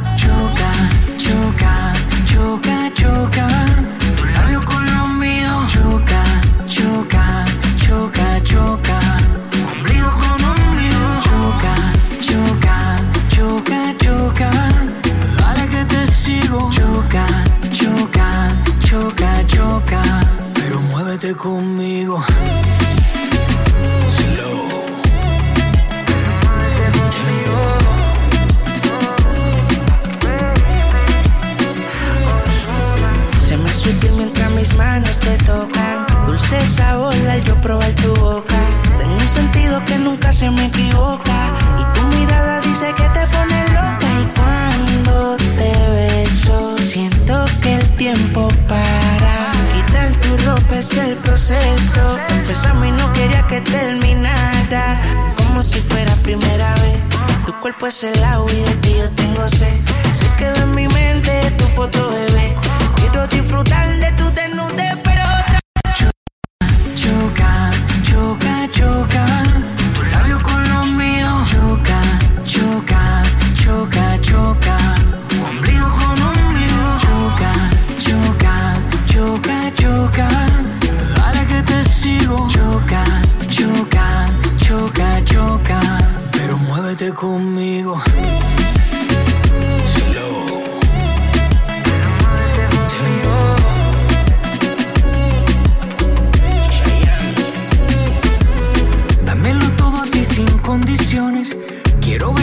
conmigo. 21.45 22.25
Se 33.47 33.59
me 33.59 33.69
hace 33.69 33.93
mientras 34.17 34.51
mis 34.53 34.75
manos 34.79 35.21
te 35.21 35.37
tocan. 35.45 36.07
Dulce 36.27 36.67
sabor 36.67 37.15
al 37.15 37.45
yo 37.45 37.55
probar 37.61 37.93
tu 37.93 38.15
boca. 38.15 38.57
Tengo 38.99 39.15
un 39.15 39.29
sentido 39.29 39.85
que 39.85 39.99
nunca 39.99 40.33
se 40.33 40.51
me 40.51 40.65
equivoca. 40.65 41.37
Y 41.79 41.85
tu 41.95 42.03
mirada 42.17 42.63
dice 42.63 42.87
que 42.97 43.07
te 43.17 43.27
pone 43.35 43.69
loca. 43.69 44.09
Y 44.23 44.27
cuando 44.39 45.37
te 45.37 45.73
beso, 45.91 46.79
siento 46.79 47.45
que 47.61 47.75
el 47.75 47.91
tiempo 47.97 48.49
es 50.85 50.99
el 50.99 51.15
proceso. 51.17 52.19
Empezamos 52.29 52.87
y 52.87 52.91
no 52.91 53.13
quería 53.13 53.47
que 53.47 53.61
terminara. 53.61 55.01
Como 55.37 55.63
si 55.63 55.81
fuera 55.81 56.15
primera 56.17 56.75
vez. 56.75 56.99
Tu 57.47 57.53
cuerpo 57.61 57.87
es 57.87 58.05
el 58.05 58.23
agua 58.25 58.53
y 58.53 58.61
de 58.61 58.75
ti 58.83 58.95
yo 58.99 59.09
tengo 59.11 59.49
sed. 59.49 59.79
Se 60.13 60.29
quedó 60.39 60.57
en 60.63 60.75
mi 60.75 60.87
mente 60.89 61.51
tu 61.59 61.65
foto, 61.77 62.11
bebé. 62.11 62.55
Quiero 62.97 63.27
disfrutar 63.29 63.99
de 63.99 64.11
tu 64.13 64.31
tenis 64.33 64.54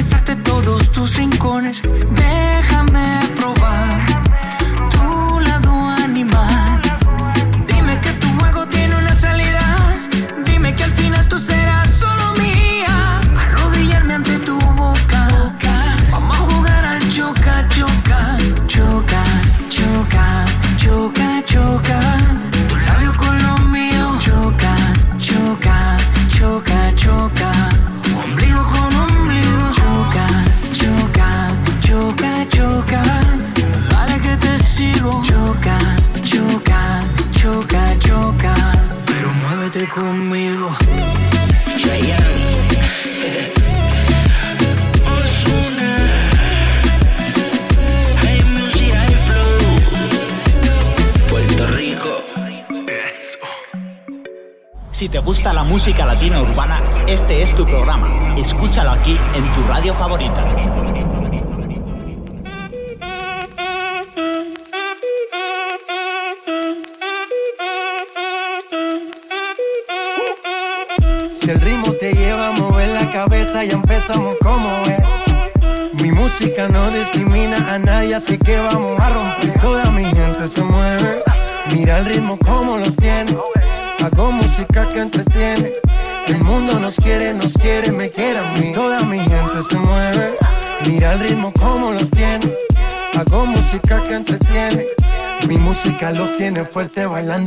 besarte 0.02 0.36
todos 0.38 0.92
tus 0.92 1.16
rincones. 1.16 1.84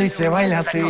y 0.04 0.08
se 0.08 0.28
baila 0.28 0.58
así. 0.58 0.82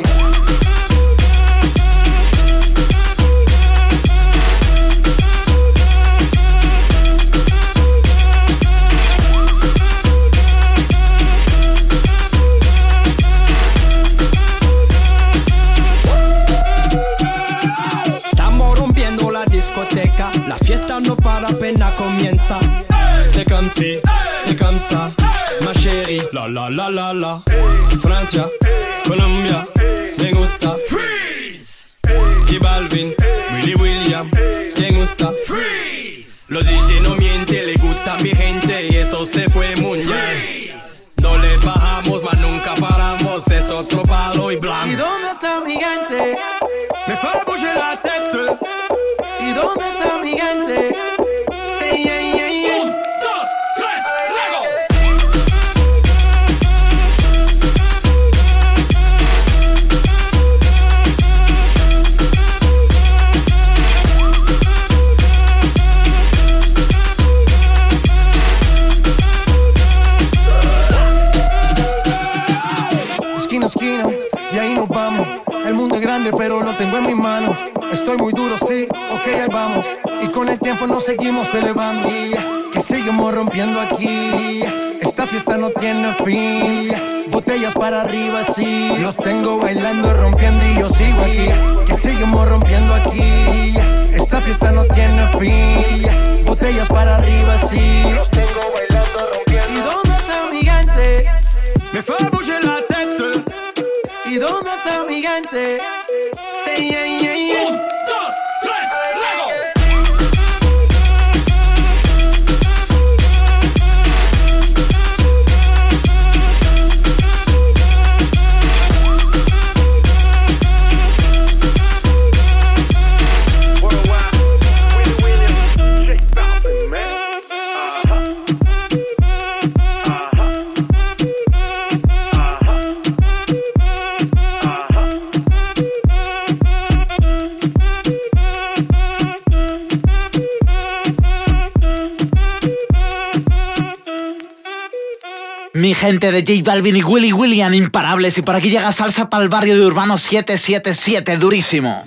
gente 146.05 146.33
de 146.33 146.41
J 146.41 146.63
Balvin 146.63 146.97
y 146.97 147.03
Willy 147.03 147.33
William 147.33 147.73
imparables 147.73 148.37
y 148.37 148.43
por 148.43 148.55
aquí 148.55 148.69
llega 148.69 148.93
salsa 148.93 149.31
para 149.31 149.43
el 149.43 149.49
barrio 149.49 149.77
de 149.77 149.87
Urbano 149.87 150.19
777 150.19 151.39
durísimo. 151.39 152.03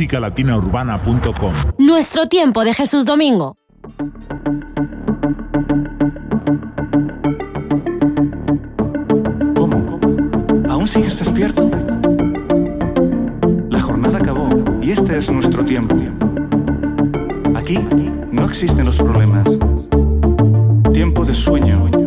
musicalatinaurbana.com. 0.00 1.54
Nuestro 1.76 2.26
tiempo 2.26 2.64
de 2.64 2.72
Jesús 2.72 3.04
Domingo. 3.04 3.58
¿Cómo? 9.54 10.00
¿Aún 10.70 10.86
sigues 10.86 11.18
despierto? 11.18 11.70
La 13.68 13.80
jornada 13.80 14.18
acabó 14.18 14.48
y 14.80 14.92
este 14.92 15.18
es 15.18 15.30
nuestro 15.30 15.66
tiempo. 15.66 15.94
Aquí 17.54 17.78
no 18.32 18.46
existen 18.46 18.86
los 18.86 18.96
problemas. 18.96 19.46
Tiempo 20.94 21.26
de 21.26 21.34
sueño 21.34 21.99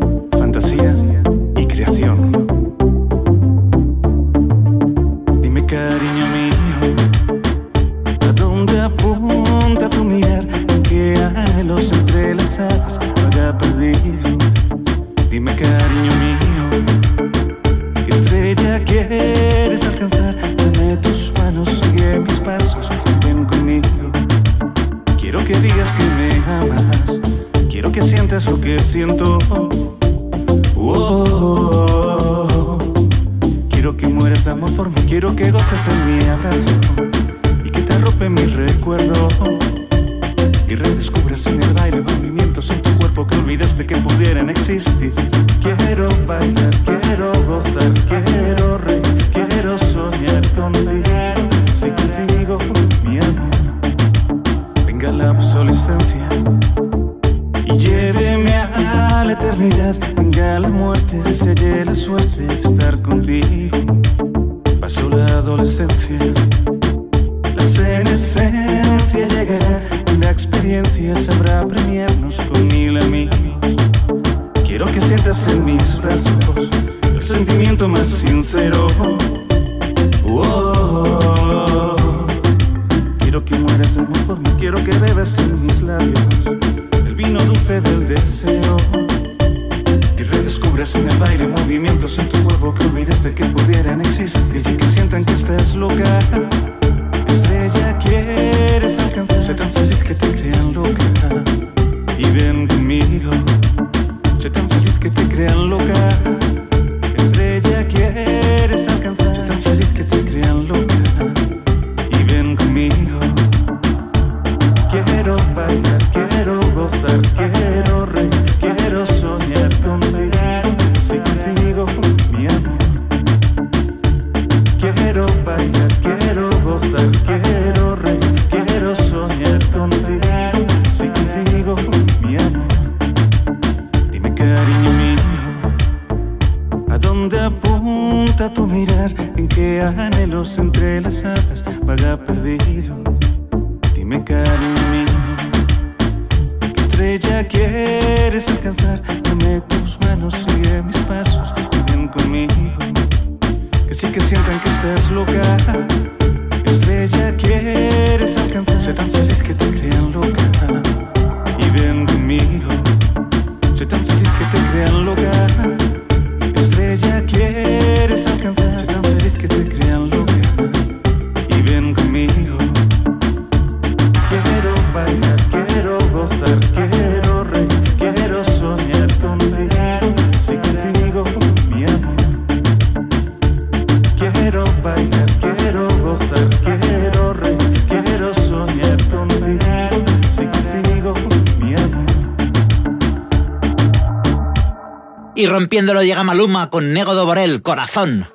rompiéndolo 195.54 196.02
llega 196.02 196.24
Maluma 196.24 196.72
con 196.72 196.94
Nego 196.94 197.14
de 197.14 197.24
Borel, 197.24 197.62
Corazón. 197.62 198.28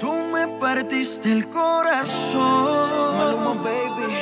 Tú 0.00 0.12
me 0.32 0.48
partiste 0.58 1.30
el 1.30 1.46
corazón. 1.46 3.16
Maluma, 3.16 3.62
baby. 3.62 4.12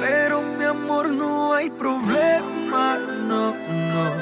Pero 0.00 0.42
mi 0.42 0.64
amor, 0.64 1.08
no 1.08 1.54
hay 1.54 1.70
problema, 1.70 2.98
no, 3.28 3.54
no. 3.54 4.12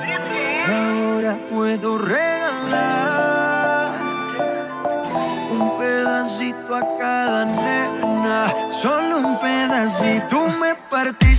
Ahora 0.69 1.39
puedo 1.49 1.97
regalar 1.97 3.93
un 5.51 5.79
pedacito 5.79 6.77
a 6.77 6.99
cada 6.99 7.47
nena. 7.47 8.53
Solo 8.71 9.21
un 9.21 9.41
pedacito, 9.41 10.27
tú 10.29 10.41
me 10.61 10.75
partiste. 10.91 11.34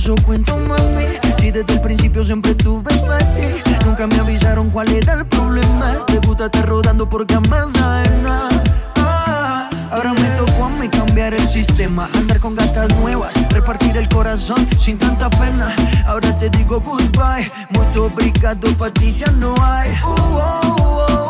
eso 0.00 0.14
cuento, 0.24 0.56
mami. 0.56 1.04
Si 1.38 1.50
desde 1.50 1.74
el 1.74 1.80
principio 1.82 2.24
siempre 2.24 2.54
tuve 2.54 2.90
para 3.00 3.18
ti. 3.18 3.42
Nunca 3.84 4.06
me 4.06 4.16
avisaron 4.16 4.70
cuál 4.70 4.88
era 4.88 5.12
el 5.12 5.26
problema. 5.26 5.92
Te 6.06 6.18
gusta 6.26 6.46
estar 6.46 6.66
rodando 6.66 7.06
porque 7.06 7.34
amas 7.34 7.70
nada. 7.74 8.48
Ah, 8.96 9.68
ahora 9.90 10.14
me 10.14 10.28
tocó 10.38 10.64
a 10.64 10.68
mí 10.70 10.88
cambiar 10.88 11.34
el 11.34 11.46
sistema, 11.46 12.08
andar 12.14 12.40
con 12.40 12.56
gatas 12.56 12.88
nuevas, 12.96 13.34
repartir 13.52 13.96
el 13.98 14.08
corazón 14.08 14.66
sin 14.80 14.96
tanta 14.96 15.28
pena. 15.28 15.74
Ahora 16.06 16.32
te 16.38 16.48
digo 16.48 16.80
goodbye, 16.80 17.50
mucho 17.70 18.06
obrigado 18.06 18.74
para 18.78 18.92
ti 18.94 19.14
ya 19.18 19.30
no 19.32 19.54
hay. 19.62 19.90
Uh, 19.90 20.06
oh, 20.06 20.36
oh, 20.38 21.06
oh. 21.10 21.29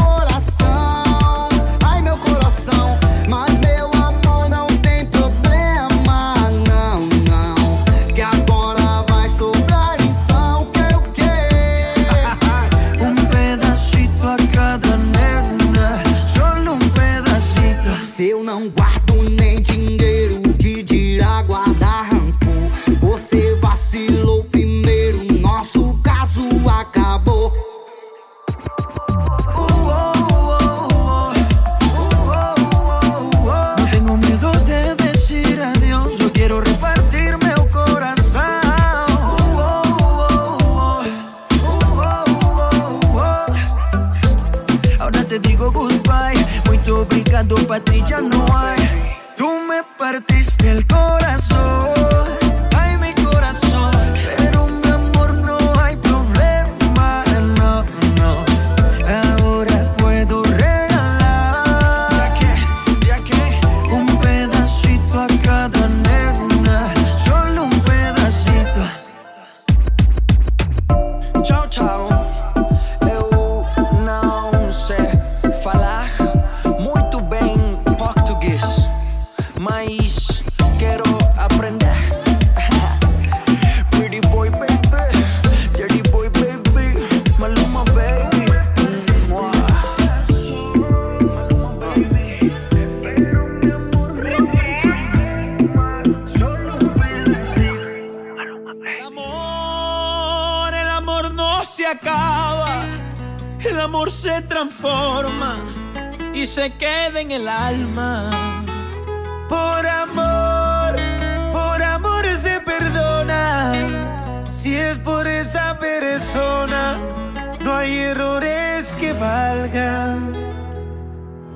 no 117.63 117.75
hay 117.75 117.95
errores 117.99 118.95
que 118.99 119.13
valgan. 119.13 120.33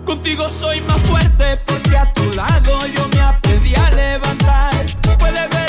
Contigo 0.06 0.48
soy 0.50 0.82
más 0.82 1.00
fuerte 1.02 1.58
porque 1.66 1.98
a 1.98 2.14
tu 2.14 2.32
lado 2.34 2.86
yo 2.96 3.08
me 3.08 3.22
aprendí 3.22 3.74
a 3.74 3.89
levantar. 3.89 4.86
Puedes 5.18 5.50
ver 5.50 5.64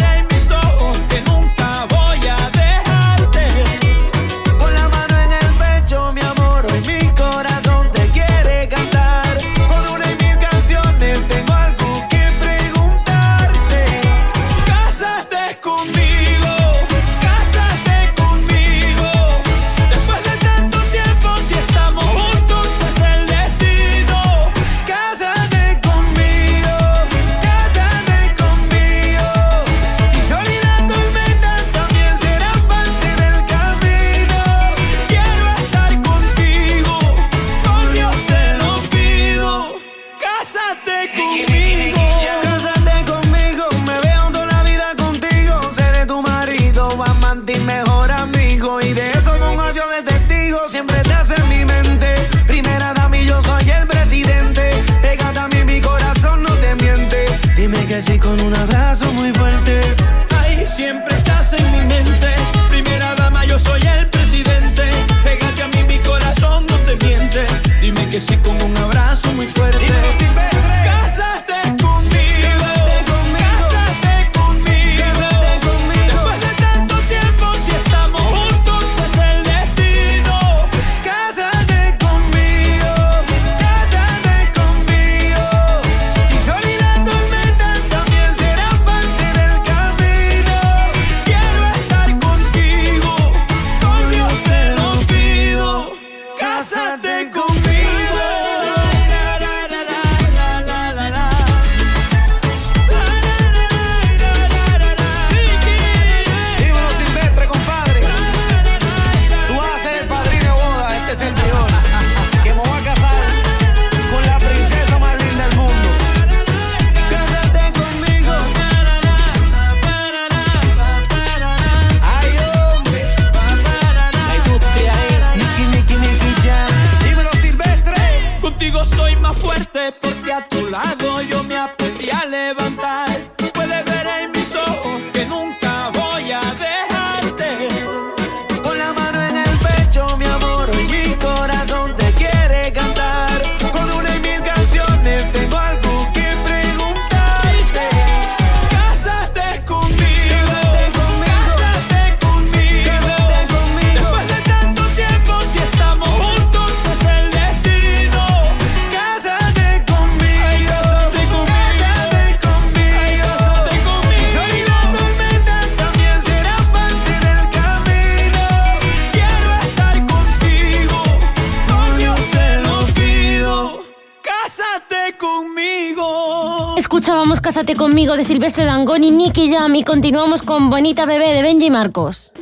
Mami, 179.77 179.85
continuamos 179.85 180.41
con 180.41 180.71
Bonita 180.71 181.05
Bebé 181.05 181.35
de 181.35 181.43
Benji 181.43 181.69
Marcos. 181.69 182.33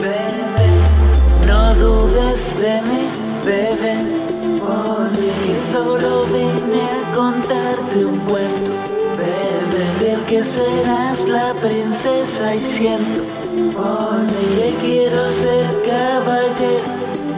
Bebé, 0.00 0.68
no 1.46 1.74
dudes 1.74 2.56
de 2.58 2.80
mí, 2.88 3.04
bebé. 3.44 3.96
Que 5.44 5.54
solo 5.60 6.24
vine 6.32 6.80
a 6.80 7.14
contarte 7.14 8.06
un 8.06 8.18
cuento, 8.20 8.70
bebé, 9.18 10.12
del 10.12 10.20
que 10.24 10.42
serás 10.42 11.28
la 11.28 11.52
princesa 11.60 12.54
y 12.54 12.60
siento 12.60 13.22
que 14.56 14.74
quiero 14.80 15.28
ser 15.28 15.66
caballero 15.84 16.88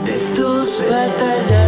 de 0.05 0.17
tus 0.33 0.81
batallas. 0.89 1.64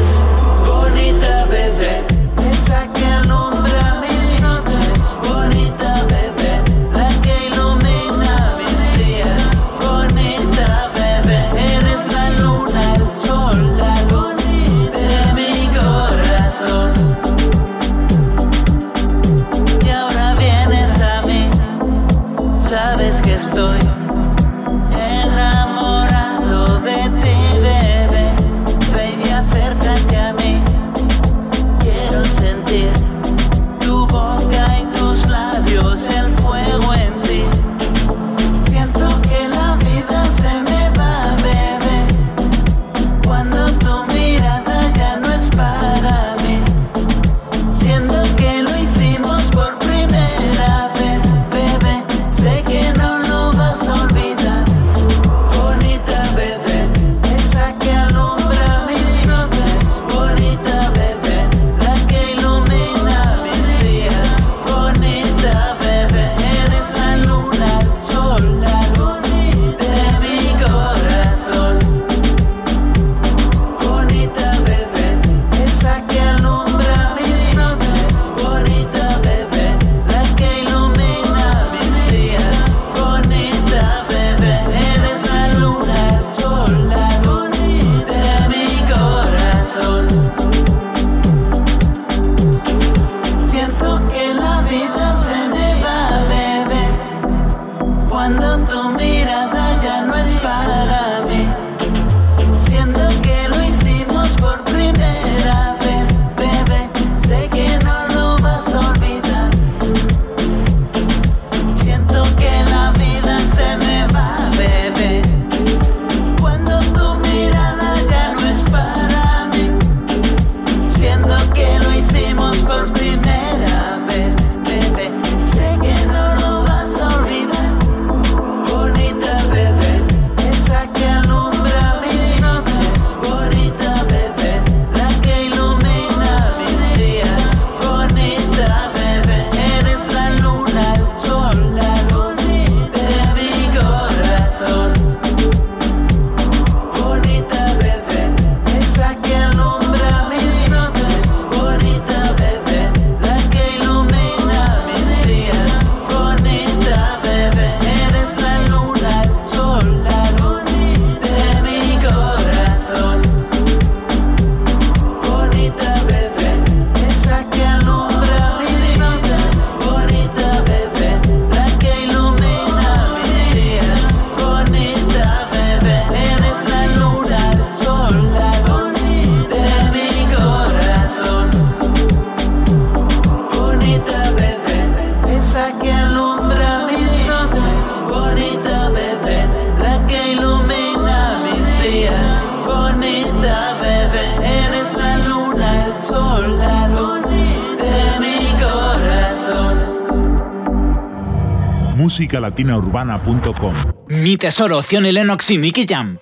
Mi 204.10 204.38
tesoro, 204.38 204.82
Cion 204.82 205.06
y 205.06 205.12
Lennox 205.12 205.52
y 205.52 205.58
Nicky 205.58 205.86
Jam. 205.88 206.18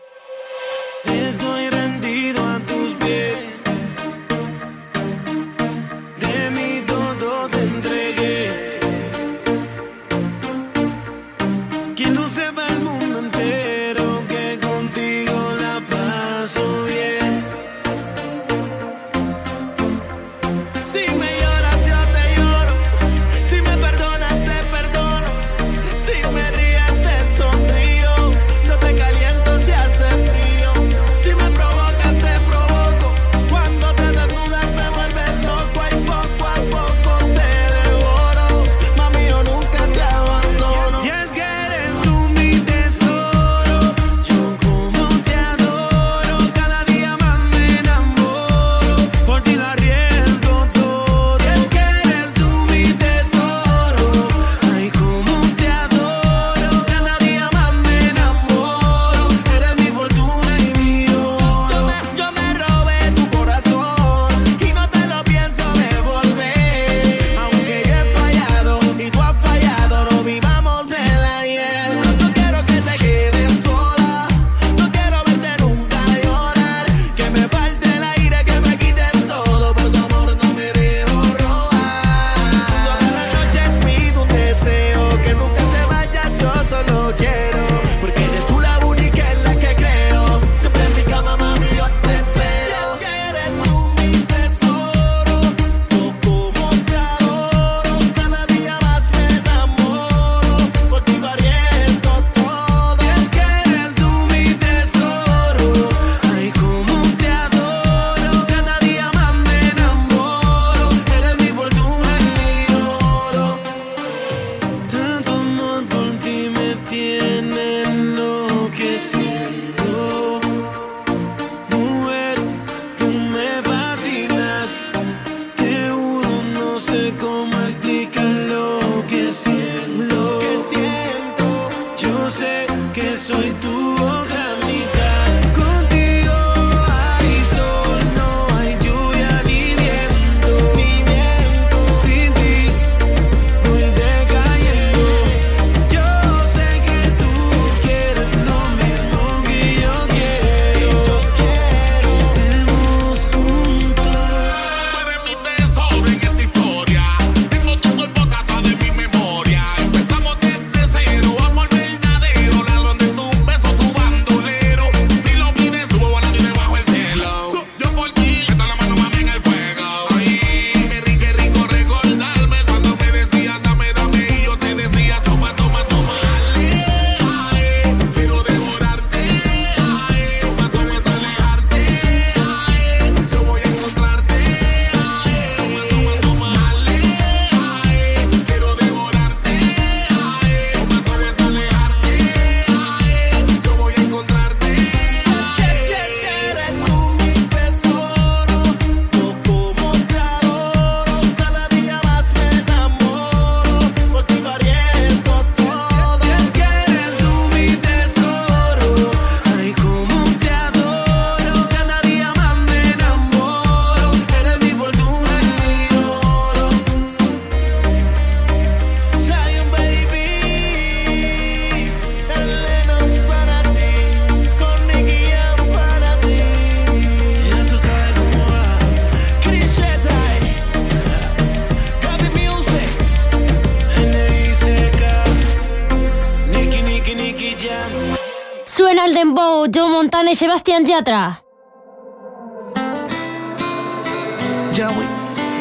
El 239.06 239.14
dembow, 239.14 239.68
Joe 239.74 239.90
Montana 239.90 240.32
y 240.32 240.36
Sebastián 240.36 240.84
Yatra. 240.86 241.44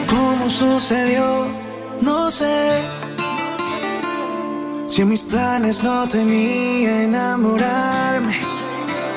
¿Cómo 0.09 0.49
sucedió? 0.49 1.47
No 2.01 2.31
sé. 2.31 2.83
Si 4.89 5.03
en 5.03 5.09
mis 5.11 5.23
planes 5.23 5.83
no 5.83 6.09
tenía 6.09 7.03
enamorarme. 7.03 8.35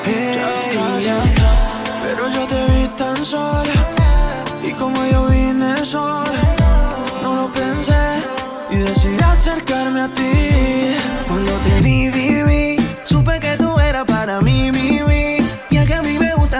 Hey. 0.04 0.38
Pero 2.02 2.28
yo 2.28 2.46
te 2.46 2.66
vi 2.72 2.88
tan 2.96 3.16
sola 3.16 3.76
y 4.62 4.72
como 4.72 5.06
yo 5.06 5.26
vine 5.26 5.76
sola, 5.84 6.42
no 7.22 7.34
lo 7.34 7.52
pensé 7.52 8.04
y 8.70 8.76
decidí 8.76 9.22
acercarme 9.22 10.02
a 10.02 10.08
ti. 10.12 10.37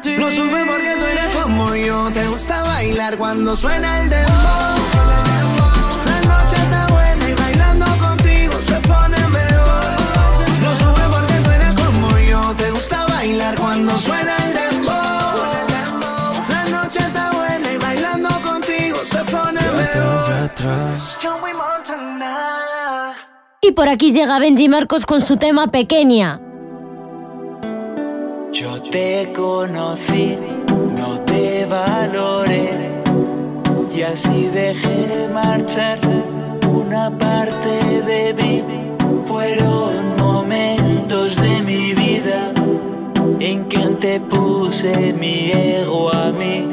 ti. 0.00 0.16
Lo 0.16 0.30
supe 0.30 0.64
porque 0.66 0.96
tú 0.96 1.04
eres 1.04 1.36
como 1.42 1.74
yo. 1.74 2.10
Te 2.12 2.26
gusta 2.28 2.62
bailar 2.62 3.16
cuando 3.16 3.56
suena 3.56 4.00
el 4.00 4.10
dembow. 4.10 4.76
La 6.06 6.20
noche 6.22 6.56
está 6.56 6.86
buena 6.88 7.28
y 7.28 7.34
bailando 7.34 7.86
contigo 7.98 8.54
se 8.60 8.80
pone 8.80 9.18
mejor. 9.28 9.84
Lo 10.62 10.72
supe 10.76 11.02
porque 11.10 11.34
tú 11.44 11.50
eres 11.50 11.74
como 11.74 12.18
yo. 12.18 12.54
Te 12.56 12.70
gusta 12.70 13.06
bailar 13.06 13.56
cuando 13.56 13.98
suena 13.98 14.36
el 14.44 14.54
dembow. 14.54 14.92
La 16.48 16.64
noche 16.70 16.98
está 16.98 17.30
buena 17.32 17.72
y 17.72 17.76
bailando 17.78 18.28
contigo 18.42 18.98
se 19.02 19.24
pone 19.24 19.60
mejor. 19.60 20.26
Y 23.60 23.72
por 23.72 23.88
aquí 23.88 24.12
llega 24.12 24.38
Benji 24.38 24.68
Marcos 24.68 25.06
con 25.06 25.20
su 25.20 25.36
tema 25.36 25.66
Pequeña. 25.68 26.40
Yo 28.58 28.80
te 28.80 29.34
conocí, 29.36 30.38
no 30.96 31.20
te 31.26 31.66
valoré 31.66 33.02
y 33.94 34.00
así 34.00 34.46
dejé 34.46 35.28
marchar 35.30 35.98
una 36.66 37.10
parte 37.18 38.00
de 38.06 38.32
mí. 38.32 38.64
Fueron 39.26 40.16
momentos 40.16 41.36
de 41.36 41.62
mi 41.66 41.92
vida 41.92 42.54
en 43.40 43.66
que 43.66 43.76
antepuse 43.76 45.12
mi 45.20 45.52
ego 45.52 46.10
a 46.14 46.32
mí 46.32 46.66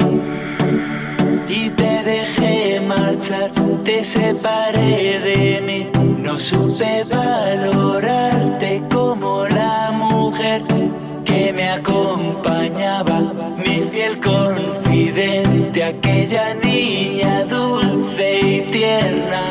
y 1.50 1.68
te 1.68 2.02
dejé 2.02 2.80
marchar, 2.80 3.50
te 3.84 4.02
separé 4.02 5.20
de 5.20 5.60
mí. 5.66 5.88
No 6.22 6.40
supe 6.40 7.04
valorarte 7.10 8.03
acompañaba, 12.64 13.20
mi 13.58 13.82
fiel 13.90 14.18
confidente, 14.20 15.84
aquella 15.84 16.54
niña 16.62 17.44
dulce 17.44 18.40
y 18.40 18.60
tierna. 18.70 19.42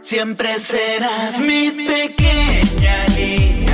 Siempre 0.00 0.58
serás 0.58 1.38
mi 1.40 1.70
pequeña 1.70 3.06
niña, 3.16 3.65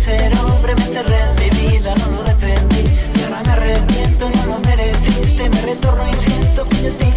ser 0.00 0.32
hombre, 0.38 0.74
me 0.76 0.84
encerré 0.86 1.18
en 1.20 1.34
mi 1.34 1.50
vida, 1.60 1.94
no 1.96 2.06
lo 2.10 2.22
defendí. 2.22 2.84
Y 3.16 3.22
ahora 3.22 3.42
me 3.42 3.52
arrepiento, 3.52 4.30
no 4.30 4.46
lo 4.46 4.58
mereciste, 4.60 5.50
me 5.50 5.60
retorno 5.60 6.08
y 6.08 6.14
siento 6.14 6.66
que 6.70 6.82
yo 6.84 6.92
te 6.94 7.09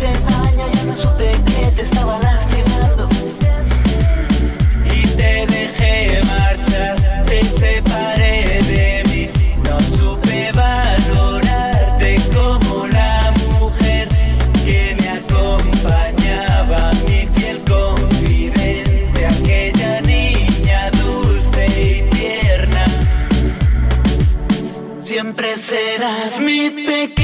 Tras 26.04 26.38
mi 26.42 26.70
pecado. 26.70 27.23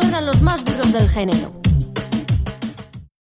Suenan 0.00 0.26
los 0.26 0.42
más 0.42 0.64
duros 0.64 0.92
del 0.92 1.08
género. 1.08 1.52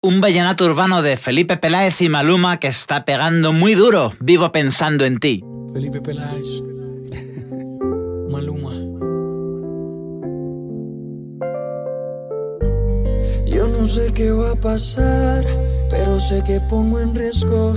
Un 0.02 0.20
vallenato 0.20 0.64
urbano 0.64 1.02
de 1.02 1.16
Felipe 1.16 1.56
Peláez 1.56 2.00
y 2.00 2.08
Maluma 2.08 2.58
que 2.58 2.66
está 2.66 3.04
pegando 3.04 3.52
muy 3.52 3.74
duro. 3.74 4.12
Vivo 4.20 4.50
pensando 4.50 5.04
en 5.04 5.18
ti. 5.18 5.44
Felipe 5.72 6.00
Peláez. 6.00 6.48
Maluma. 8.30 8.72
Yo 13.46 13.68
no 13.68 13.86
sé 13.86 14.12
qué 14.12 14.32
va 14.32 14.52
a 14.52 14.56
pasar, 14.56 15.44
pero 15.88 16.18
sé 16.18 16.42
que 16.44 16.60
pongo 16.60 17.00
en 17.00 17.14
riesgo 17.14 17.74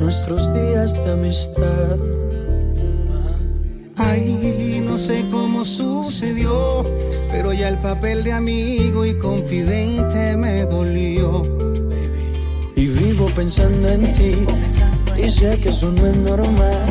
nuestros 0.00 0.52
días 0.52 0.92
de 0.92 1.12
amistad. 1.12 1.96
Ay, 3.96 4.82
no 4.84 4.98
sé 4.98 5.24
cómo 5.30 5.64
sucedió, 5.64 6.84
pero 7.32 7.54
ya 7.54 7.68
el 7.68 7.78
papel 7.78 8.22
de 8.22 8.32
amigo 8.32 9.06
y 9.06 9.14
confidente 9.14 10.36
me 10.36 10.64
dolió. 10.66 11.42
Y 12.76 12.86
vivo 12.86 13.26
pensando 13.34 13.88
en 13.88 14.12
ti, 14.12 14.46
y 15.16 15.30
sé 15.30 15.58
que 15.58 15.70
eso 15.70 15.90
no 15.90 16.06
es 16.06 16.16
normal. 16.16 16.86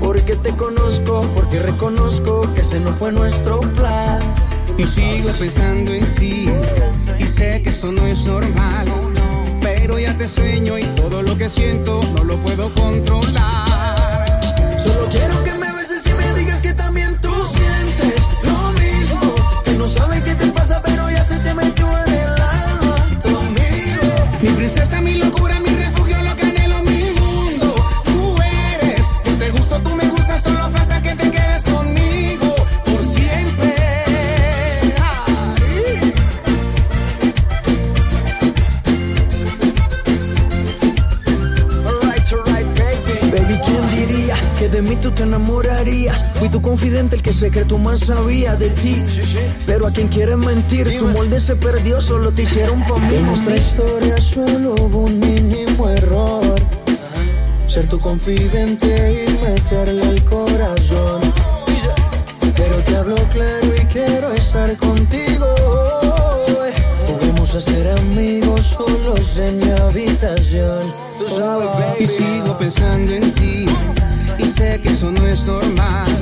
Porque 0.00 0.36
te 0.36 0.54
conozco, 0.54 1.22
porque 1.34 1.58
reconozco 1.58 2.52
que 2.54 2.60
ese 2.60 2.80
no 2.80 2.92
fue 2.92 3.12
nuestro 3.12 3.60
plan. 3.60 4.20
Y 4.76 4.84
sigo 4.84 5.30
pensando 5.38 5.92
en 5.92 6.06
sí, 6.06 6.48
y 7.18 7.24
sé 7.26 7.62
que 7.62 7.70
eso 7.70 7.90
no 7.90 8.06
es 8.06 8.26
normal. 8.26 8.86
Pero 9.60 9.98
ya 9.98 10.16
te 10.18 10.28
sueño 10.28 10.78
y 10.78 10.84
todo 10.96 11.22
lo 11.22 11.36
que 11.36 11.48
siento 11.48 12.02
no 12.14 12.24
lo 12.24 12.38
puedo 12.40 12.72
controlar. 12.74 14.40
Solo 14.78 15.08
quiero 15.08 15.42
que 15.44 15.54
me 15.54 15.72
beses 15.72 16.06
y 16.06 16.12
me 16.12 16.38
digas 16.38 16.60
que 16.60 16.74
también 16.74 17.18
tú 17.22 17.31
tu 46.52 46.60
confidente, 46.60 47.16
el 47.16 47.22
que 47.22 47.32
secreto 47.32 47.78
más 47.78 48.00
sabía 48.00 48.54
de 48.56 48.68
ti. 48.70 49.02
Pero 49.66 49.86
a 49.86 49.90
quien 49.90 50.08
quiere 50.08 50.36
mentir, 50.36 50.98
tu 50.98 51.08
molde 51.08 51.40
se 51.40 51.56
perdió, 51.56 52.00
solo 52.00 52.30
te 52.30 52.42
hicieron 52.42 52.78
mí. 52.78 53.16
En 53.16 53.26
nuestra 53.26 53.56
historia 53.56 54.18
solo 54.18 54.74
hubo 54.78 54.98
un 55.00 55.18
mínimo 55.18 55.88
error. 55.88 56.54
Ser 57.66 57.86
tu 57.86 57.98
confidente 57.98 59.26
y 59.26 59.44
meterle 59.44 60.02
el 60.02 60.22
corazón. 60.24 61.22
Pero 62.54 62.76
te 62.84 62.96
hablo 62.96 63.16
claro 63.32 63.68
y 63.74 63.84
quiero 63.86 64.32
estar 64.34 64.76
contigo. 64.76 65.46
Juguemos 67.06 67.54
a 67.54 67.60
ser 67.62 67.98
amigos 67.98 68.76
solos 68.76 69.38
en 69.38 69.58
mi 69.58 69.70
habitación. 69.70 70.92
Tú 71.16 71.34
sabes, 71.34 71.98
Y 71.98 72.06
sigo 72.06 72.58
pensando 72.58 73.10
en 73.10 73.32
ti 73.32 73.66
y 74.38 74.44
sé 74.44 74.80
que 74.82 74.88
eso 74.90 75.10
no 75.10 75.26
es 75.26 75.46
normal. 75.46 76.21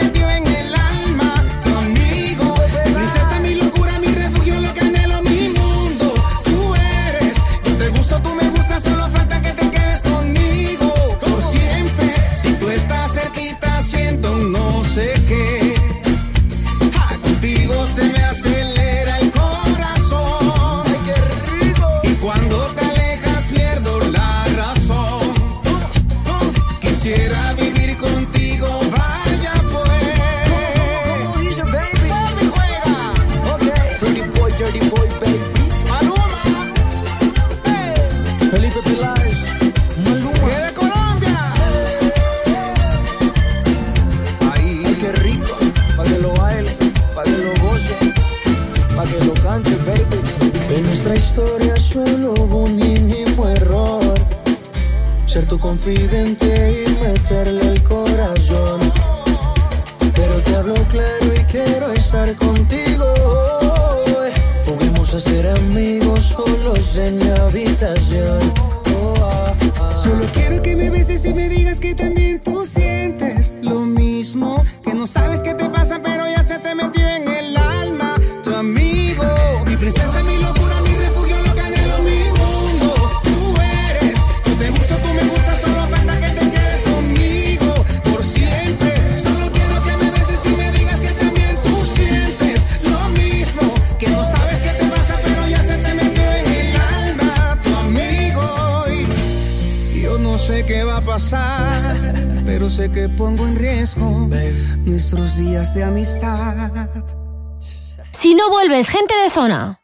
es 108.81 108.89
gente 108.89 109.13
de 109.13 109.29
zona. 109.29 109.80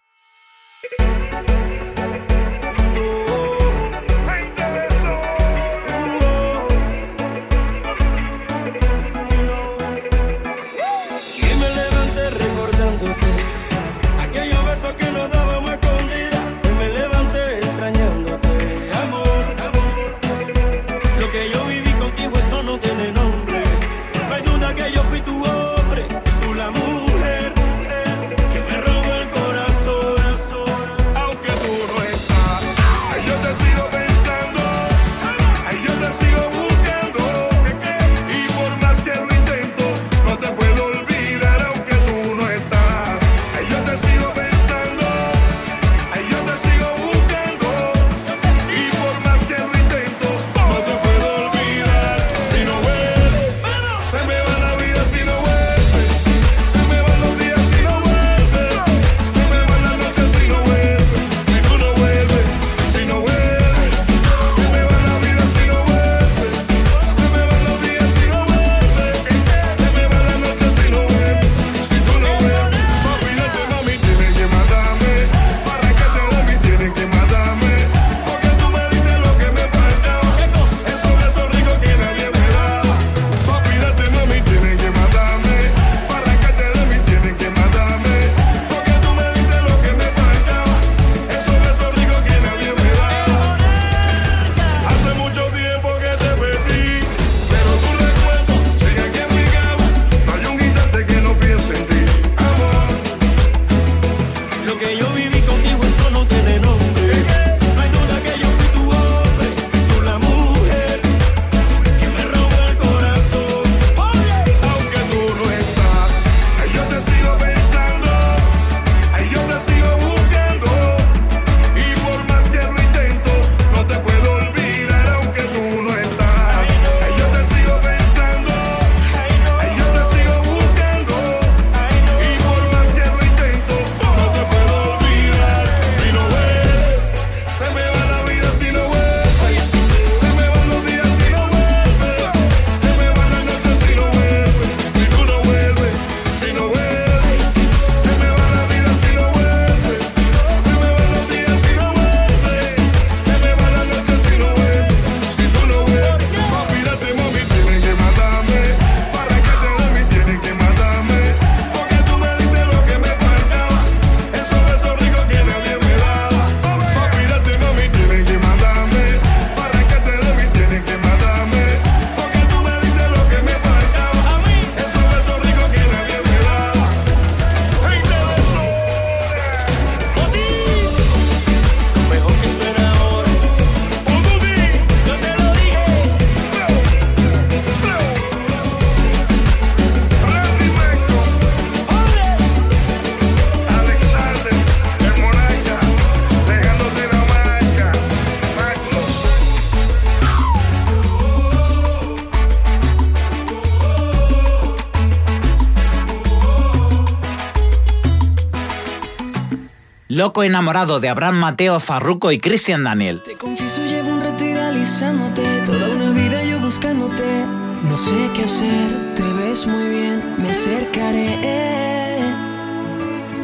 loco 210.28 210.44
enamorado 210.44 210.99
de 210.99 211.08
Abraham 211.08 211.36
Mateo, 211.36 211.80
Farruco 211.80 212.34
y 212.34 212.38
Cristian 212.38 212.84
Daniel. 212.84 213.22
Te 213.24 213.38
confieso, 213.38 213.80
llevo 213.86 214.10
un 214.10 214.20
rato 214.20 214.44
idealizándote, 214.44 215.41
toda 215.66 215.88
una 215.88 216.10
vida 216.10 216.44
yo 216.44 216.60
buscándote. 216.60 217.45
No 217.90 217.98
sé 217.98 218.30
qué 218.36 218.44
hacer, 218.44 219.16
te 219.16 219.24
ves 219.24 219.66
muy 219.66 219.88
bien, 219.88 220.36
me 220.38 220.49
acercaré. 220.49 221.30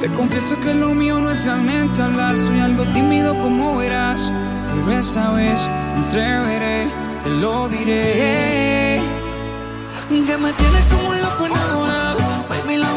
Te 0.01 0.09
confieso 0.09 0.59
que 0.59 0.73
lo 0.73 0.93
mío 0.93 1.21
no 1.21 1.31
es 1.31 1.45
realmente 1.45 2.01
hablar, 2.01 2.37
soy 2.37 2.59
algo 2.59 2.83
tímido 2.87 3.33
como 3.39 3.77
verás. 3.77 4.33
Pero 4.85 4.99
esta 4.99 5.31
vez 5.31 5.61
me 5.95 6.07
atreveré, 6.07 6.89
te 7.23 7.29
lo 7.29 7.69
diré. 7.69 8.99
Que 10.09 10.37
me 10.37 10.51
tienes 10.51 10.83
como 10.91 11.09
un 11.11 11.21
loco 11.21 11.45
enamorado, 11.45 12.19
baby, 12.49 12.75
la 12.75 12.91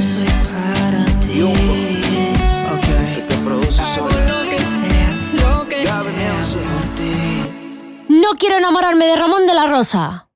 Soy 0.00 0.26
para 0.52 1.04
ti. 1.20 1.42
No 8.08 8.30
quiero 8.38 8.56
enamorarme 8.56 9.06
de 9.06 9.16
Ramón 9.16 9.46
de 9.46 9.54
la 9.54 9.66
Rosa. 9.66 10.31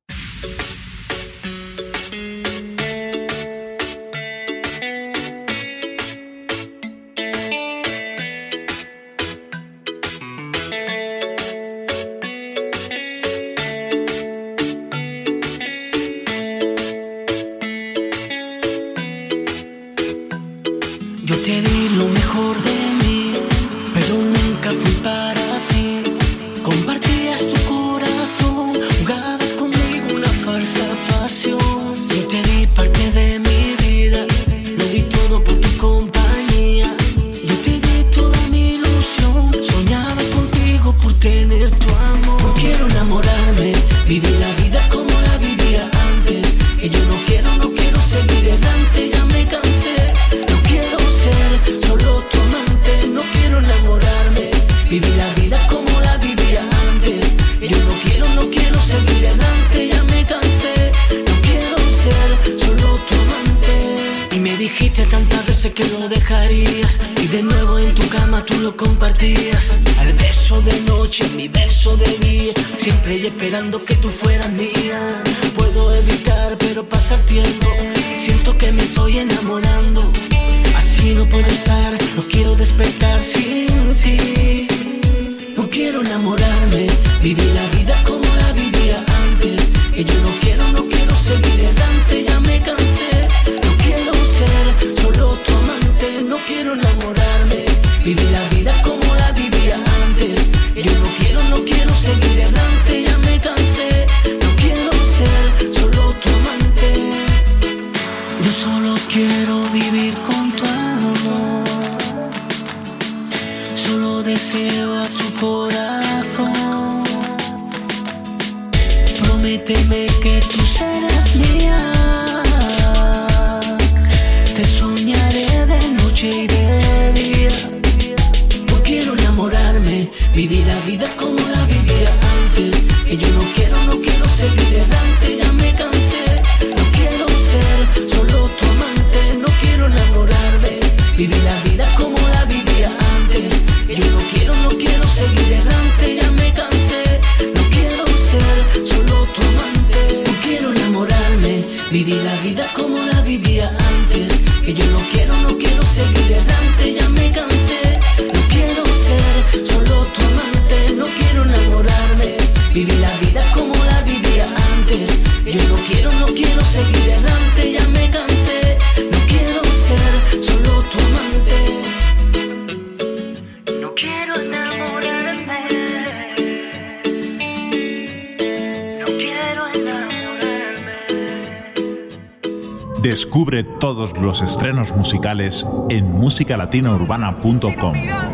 musicalatinaurbana.com. 186.37 188.26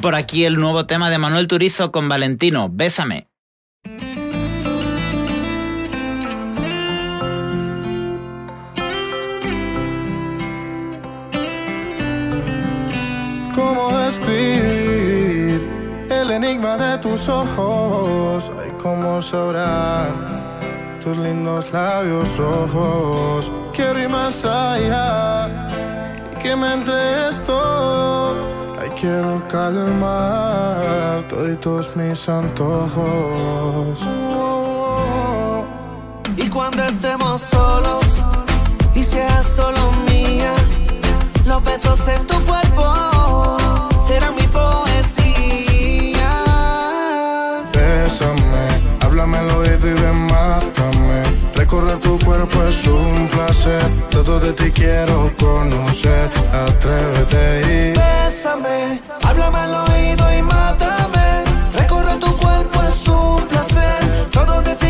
por 0.00 0.14
aquí 0.14 0.44
el 0.44 0.58
nuevo 0.58 0.86
tema 0.86 1.10
de 1.10 1.18
Manuel 1.18 1.46
Turizo 1.46 1.92
con 1.92 2.08
Valentino, 2.08 2.68
Bésame. 2.70 3.28
¿Cómo 13.54 14.00
escribir 14.08 15.60
el 16.10 16.30
enigma 16.30 16.76
de 16.76 16.98
tus 16.98 17.28
ojos? 17.28 18.50
Cómo 18.82 19.20
sabrán 19.20 20.60
tus 21.02 21.18
lindos 21.18 21.70
labios 21.72 22.36
rojos. 22.38 23.52
Quiero 23.74 23.98
ir 24.00 24.08
más 24.08 24.44
allá 24.44 25.68
y 26.32 26.42
que 26.42 26.56
me 26.56 26.72
entregues 26.72 27.42
todo 27.42 28.69
Ay, 28.80 28.88
quiero 28.98 29.46
calmar 29.46 31.28
todos 31.60 31.94
mis 31.96 32.26
antojos. 32.28 34.00
Y 36.36 36.48
cuando 36.48 36.82
estemos 36.84 37.42
solos 37.42 38.22
y 38.94 39.04
seas 39.04 39.46
solo 39.46 39.92
mía, 40.08 40.54
los 41.44 41.62
besos 41.62 42.08
en 42.08 42.26
tu 42.26 42.42
cuerpo 42.46 43.58
serán 44.00 44.34
mi 44.34 44.46
poesía. 44.46 46.32
Bésame, 47.74 48.68
háblame 49.02 49.38
al 49.38 49.50
oído 49.50 49.88
y 49.88 49.92
ven, 49.92 50.30
Recorrer 51.70 52.00
tu 52.00 52.18
cuerpo 52.18 52.64
es 52.64 52.84
un 52.88 53.28
placer. 53.28 53.80
Todo 54.10 54.40
de 54.40 54.52
ti 54.54 54.72
quiero 54.72 55.32
conocer. 55.38 56.28
Atrévete 56.52 57.60
y 57.60 57.96
bésame. 57.96 59.00
Háblame 59.22 59.58
al 59.58 59.74
oído 59.88 60.36
y 60.36 60.42
mátame. 60.42 61.44
Recorrer 61.78 62.18
tu 62.18 62.36
cuerpo 62.38 62.82
es 62.82 63.06
un 63.06 63.46
placer. 63.46 64.28
Todo 64.32 64.60
de 64.62 64.74
ti 64.74 64.89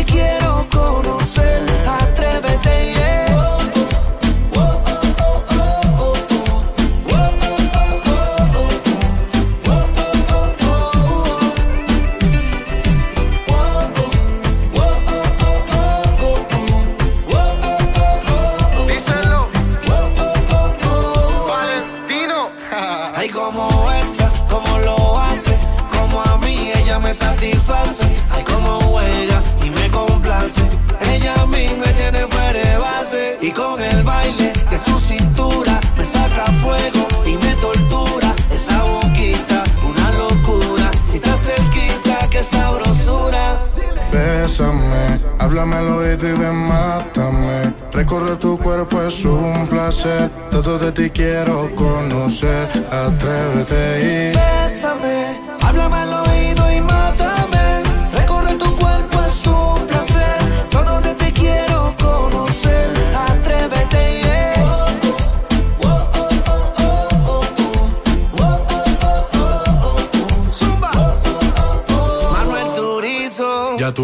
Bésame, 44.51 45.17
háblame 45.39 45.77
al 45.77 45.87
oído 45.93 46.27
y 46.27 46.33
ven, 46.33 46.53
mátame. 46.53 47.73
Recorrer 47.93 48.35
tu 48.35 48.57
cuerpo 48.57 49.01
es 49.01 49.23
un 49.23 49.65
placer. 49.65 50.29
Todo 50.51 50.77
de 50.77 50.91
ti 50.91 51.09
quiero 51.09 51.73
conocer. 51.73 52.67
Atrévete 52.91 54.33
y 54.33 54.37
Bésame, 54.37 55.39
háblame 55.61 55.95
al 55.95 56.13
oído 56.27 56.69
y 56.69 56.81
mátame. 56.81 57.00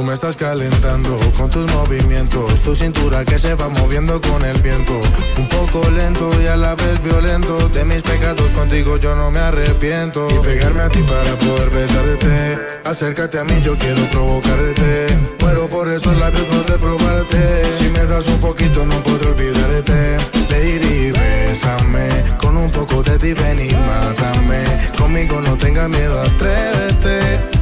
Me 0.08 0.14
estás 0.14 0.38
calentando 0.38 1.20
con 1.36 1.50
tus 1.50 1.70
movimientos, 1.74 2.62
tu 2.62 2.74
cintura 2.74 3.26
que 3.26 3.38
se 3.38 3.56
va 3.56 3.68
moviendo 3.68 4.22
con 4.22 4.46
el 4.46 4.58
viento. 4.62 4.94
Un 5.38 5.50
poco 5.50 5.90
lento 5.90 6.32
y 6.42 6.48
a 6.48 6.56
la 6.56 6.76
vez 6.76 7.04
violento. 7.04 7.68
De 7.68 7.84
mis 7.84 8.02
pecados 8.04 8.50
contigo 8.52 8.96
yo 8.96 9.16
no 9.16 9.30
me 9.32 9.40
arrepiento. 9.40 10.30
Y 10.30 10.46
pegarme 10.46 10.84
a 10.84 10.90
ti 10.90 11.04
para 11.04 11.32
poder 11.36 11.70
besarte. 11.72 12.58
Acércate 12.86 13.38
a 13.38 13.44
mí, 13.44 13.62
yo 13.62 13.78
quiero 13.78 14.02
provocarte. 14.10 15.08
Muero 15.42 15.68
por 15.68 15.90
esos 15.90 16.18
labios 16.18 16.48
no 16.54 16.64
de 16.64 16.80
probarte. 16.80 17.74
Si 17.78 17.90
me 17.90 18.06
das 18.06 18.28
un 18.28 18.40
poquito 18.40 18.86
no 18.86 18.96
podré 19.04 19.28
olvidarte. 19.28 20.18
Lady, 20.50 21.12
bésame. 21.12 22.08
Con 22.38 22.56
un 22.56 22.72
poco 22.72 23.04
de 23.04 23.18
ti 23.18 23.34
ven 23.34 23.60
y 23.60 23.74
mátame. 23.74 24.64
Conmigo 24.98 25.42
no 25.42 25.58
tengas 25.58 25.90
miedo, 25.90 26.22
atrévete. 26.22 27.57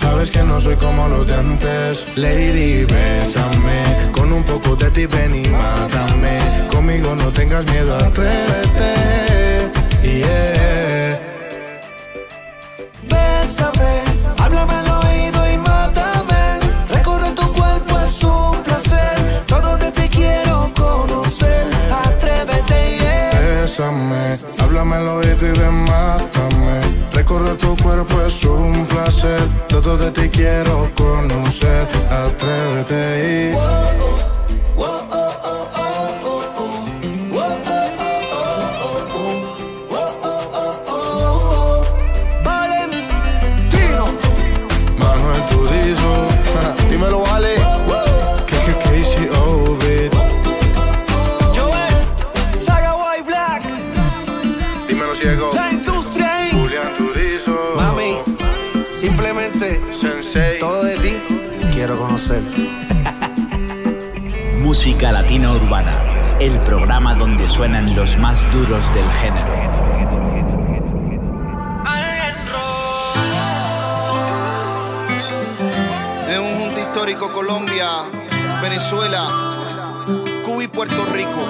Sabes 0.00 0.30
que 0.30 0.42
no 0.42 0.58
soy 0.58 0.76
como 0.76 1.08
los 1.08 1.26
de 1.26 1.34
antes. 1.34 2.06
Lady, 2.16 2.84
bésame. 2.86 4.10
Con 4.12 4.32
un 4.32 4.42
poco 4.42 4.74
de 4.74 4.90
ti 4.90 5.04
ven 5.04 5.34
y 5.34 5.46
mátame. 5.48 6.38
Conmigo 6.68 7.14
no 7.14 7.30
tengas 7.30 7.66
miedo, 7.66 7.94
atrévete. 7.96 8.92
Yeah. 10.02 11.20
Bésame, 13.12 13.92
háblame 14.38 14.72
al 14.72 14.88
oído 15.04 15.40
y 15.52 15.58
mátame. 15.58 16.42
Recorre 16.88 17.32
tu 17.32 17.52
cuerpo 17.52 18.00
es 18.00 18.22
un 18.22 18.62
placer. 18.62 19.16
Todo 19.46 19.76
de 19.76 19.90
ti 19.92 20.08
quiero 20.08 20.72
conocer. 20.74 21.66
Atrévete, 22.06 22.98
yeah. 23.00 23.30
Bésame, 23.38 24.38
háblame 24.60 24.96
al 24.96 25.08
oído 25.08 25.46
y 25.46 25.58
ven, 25.58 25.74
mátame. 25.84 26.29
Recorrer 27.30 27.56
tu 27.58 27.76
cuerpo 27.76 28.20
es 28.26 28.44
un 28.44 28.84
placer. 28.86 29.40
Todo 29.68 29.96
de 29.96 30.10
ti 30.10 30.28
quiero 30.30 30.90
conocer. 30.96 31.86
Atrévete 32.10 33.54
y. 33.54 34.09
conocer. 62.20 62.42
Música 64.62 65.10
Latina 65.12 65.52
Urbana, 65.52 66.36
el 66.40 66.58
programa 66.60 67.14
donde 67.14 67.46
suenan 67.48 67.94
los 67.96 68.18
más 68.18 68.50
duros 68.52 68.92
del 68.92 69.10
género. 69.12 69.54
Es 76.28 76.38
un 76.38 76.60
junto 76.60 76.80
histórico 76.80 77.32
Colombia, 77.32 78.04
Venezuela, 78.62 79.26
Cuba 80.44 80.64
y 80.64 80.68
Puerto 80.68 81.06
Rico. 81.12 81.46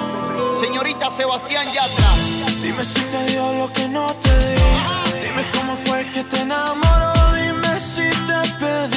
Señorita 0.61 1.11
Sebastián 1.11 1.67
Yatra. 1.67 2.13
Dime 2.61 2.83
si 2.83 3.01
te 3.01 3.23
dio 3.25 3.53
lo 3.53 3.71
que 3.73 3.87
no 3.89 4.07
te 4.15 4.29
di. 4.29 4.61
Dime 5.27 5.45
cómo 5.53 5.75
fue 5.85 6.09
que 6.11 6.23
te 6.23 6.41
enamoró. 6.41 7.13
Dime 7.35 7.79
si 7.79 8.09
te 8.09 8.49
perdí. 8.59 8.90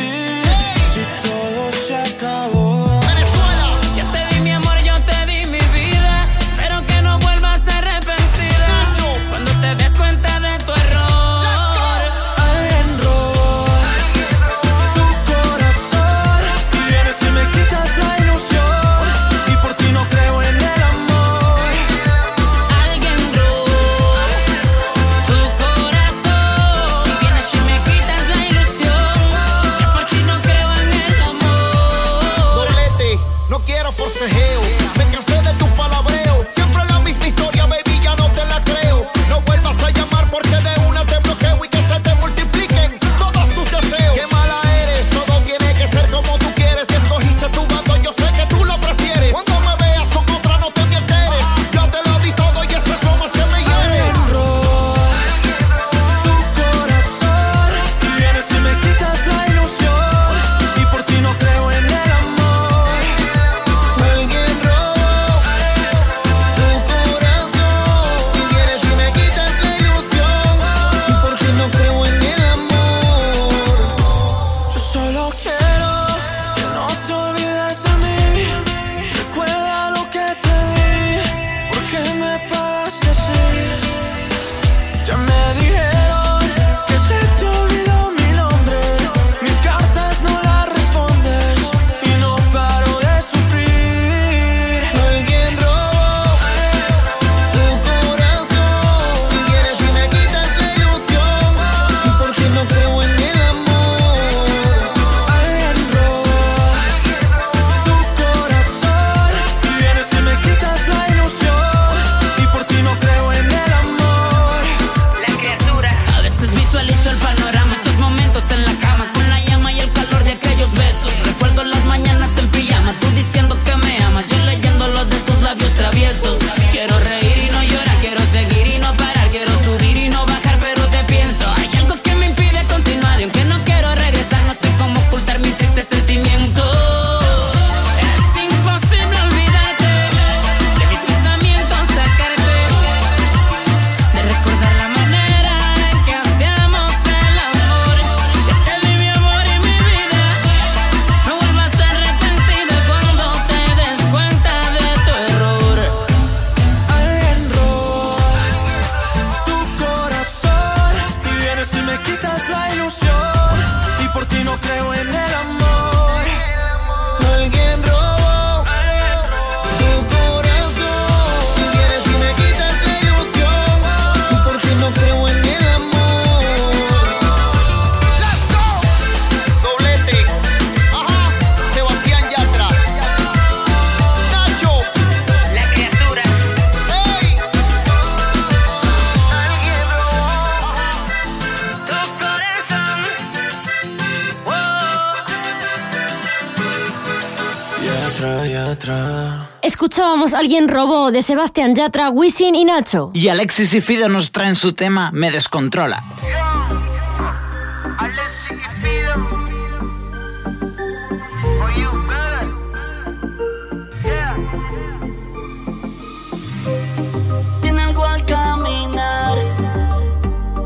alguien 200.45 200.69
robó 200.69 201.11
de 201.11 201.23
Sebastián 201.23 201.75
Yatra, 201.75 202.11
Wisin 202.11 202.55
y 202.55 202.66
Nacho. 202.66 203.11
Y 203.15 203.29
Alexis 203.29 203.73
y 203.73 203.81
Fido 203.81 204.11
nos 204.11 204.31
traen 204.31 204.55
su 204.55 204.75
tema 204.75 205.11
Me 205.11 205.31
Descontrola. 205.31 206.05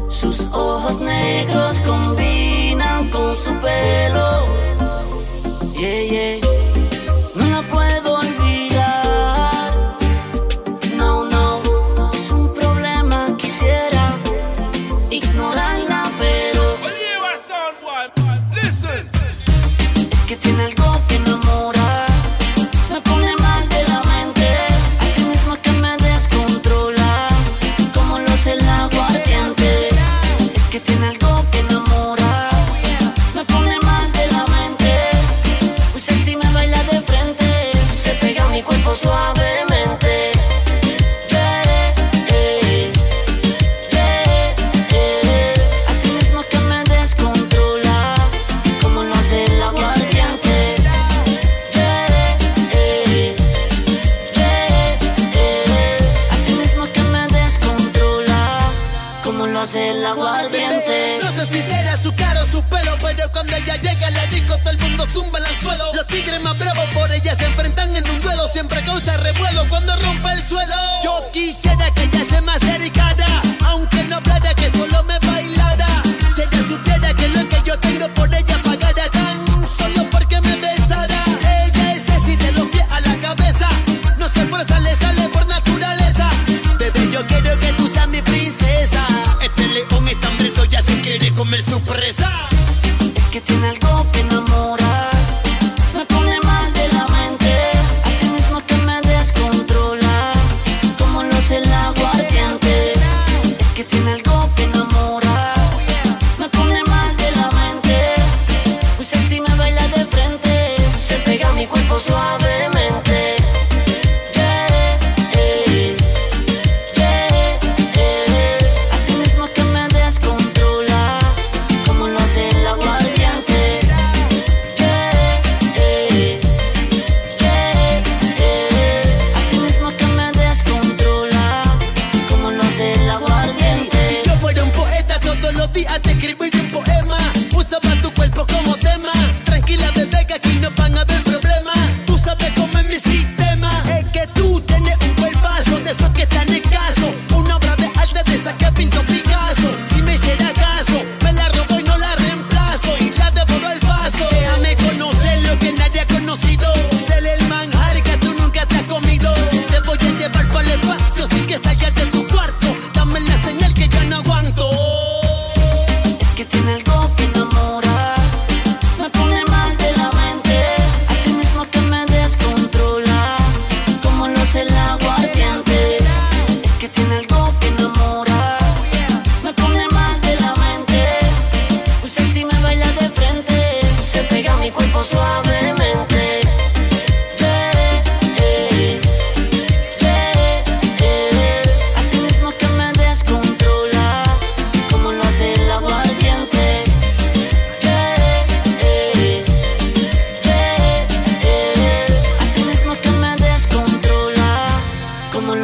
Sus 0.09 0.49
ojos 0.49 0.99
negros 0.99 1.81
combinan 1.87 3.09
con 3.11 3.37
su 3.37 3.53
pelo. 3.61 4.45
Yeah, 5.79 6.03
yeah. 6.41 6.48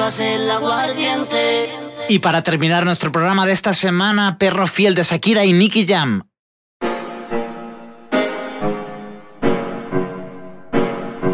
el 0.05 0.51
aguardiente. 0.51 1.71
Y 2.11 2.19
para 2.19 2.43
terminar 2.43 2.85
nuestro 2.85 3.11
programa 3.11 3.47
de 3.47 3.53
esta 3.53 3.73
semana, 3.73 4.37
Perro 4.37 4.67
Fiel 4.67 4.95
de 4.95 5.03
Shakira 5.03 5.45
y 5.47 5.55
Nicky 5.55 5.87
Jam. 5.87 6.25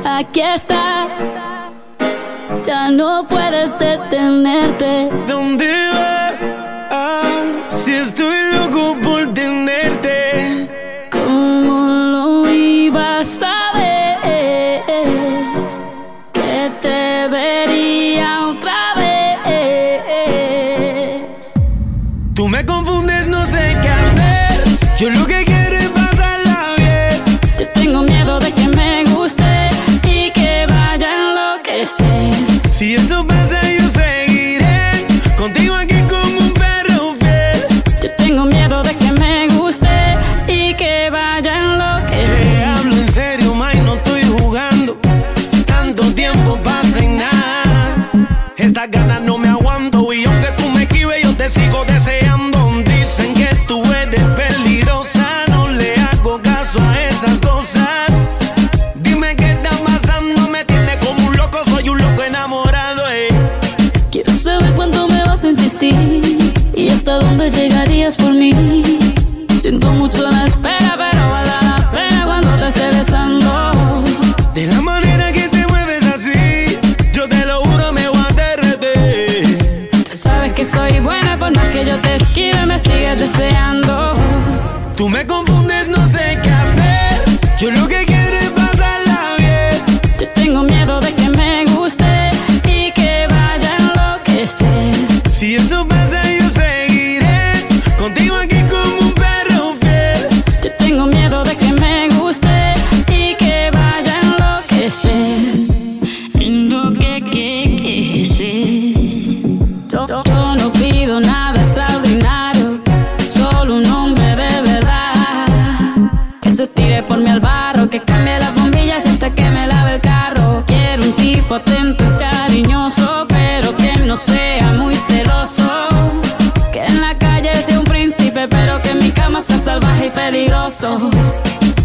Aquí 0.04 0.40
estás, 0.40 1.18
ya 2.64 2.90
no 2.92 3.26
puedes 3.28 3.76
detenerte. 3.76 5.10
¿Dónde 5.26 5.66
vas? 5.92 6.38
Ah, 6.92 7.42
si 7.68 7.92
estoy 7.92 8.39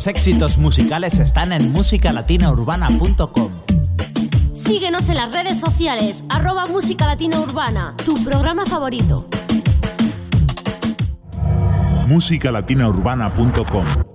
los 0.00 0.06
éxitos 0.06 0.56
musicales 0.56 1.18
están 1.18 1.52
en 1.52 1.74
musicalatinaurbana.com. 1.74 3.52
Síguenos 4.54 5.10
en 5.10 5.16
las 5.16 5.30
redes 5.30 5.60
sociales, 5.60 6.24
arroba 6.30 6.64
Música 6.64 7.06
Latina 7.06 7.38
Urbana, 7.38 7.94
tu 8.02 8.14
programa 8.24 8.64
favorito. 8.64 9.28
musicalatinaurbana.com 12.06 14.09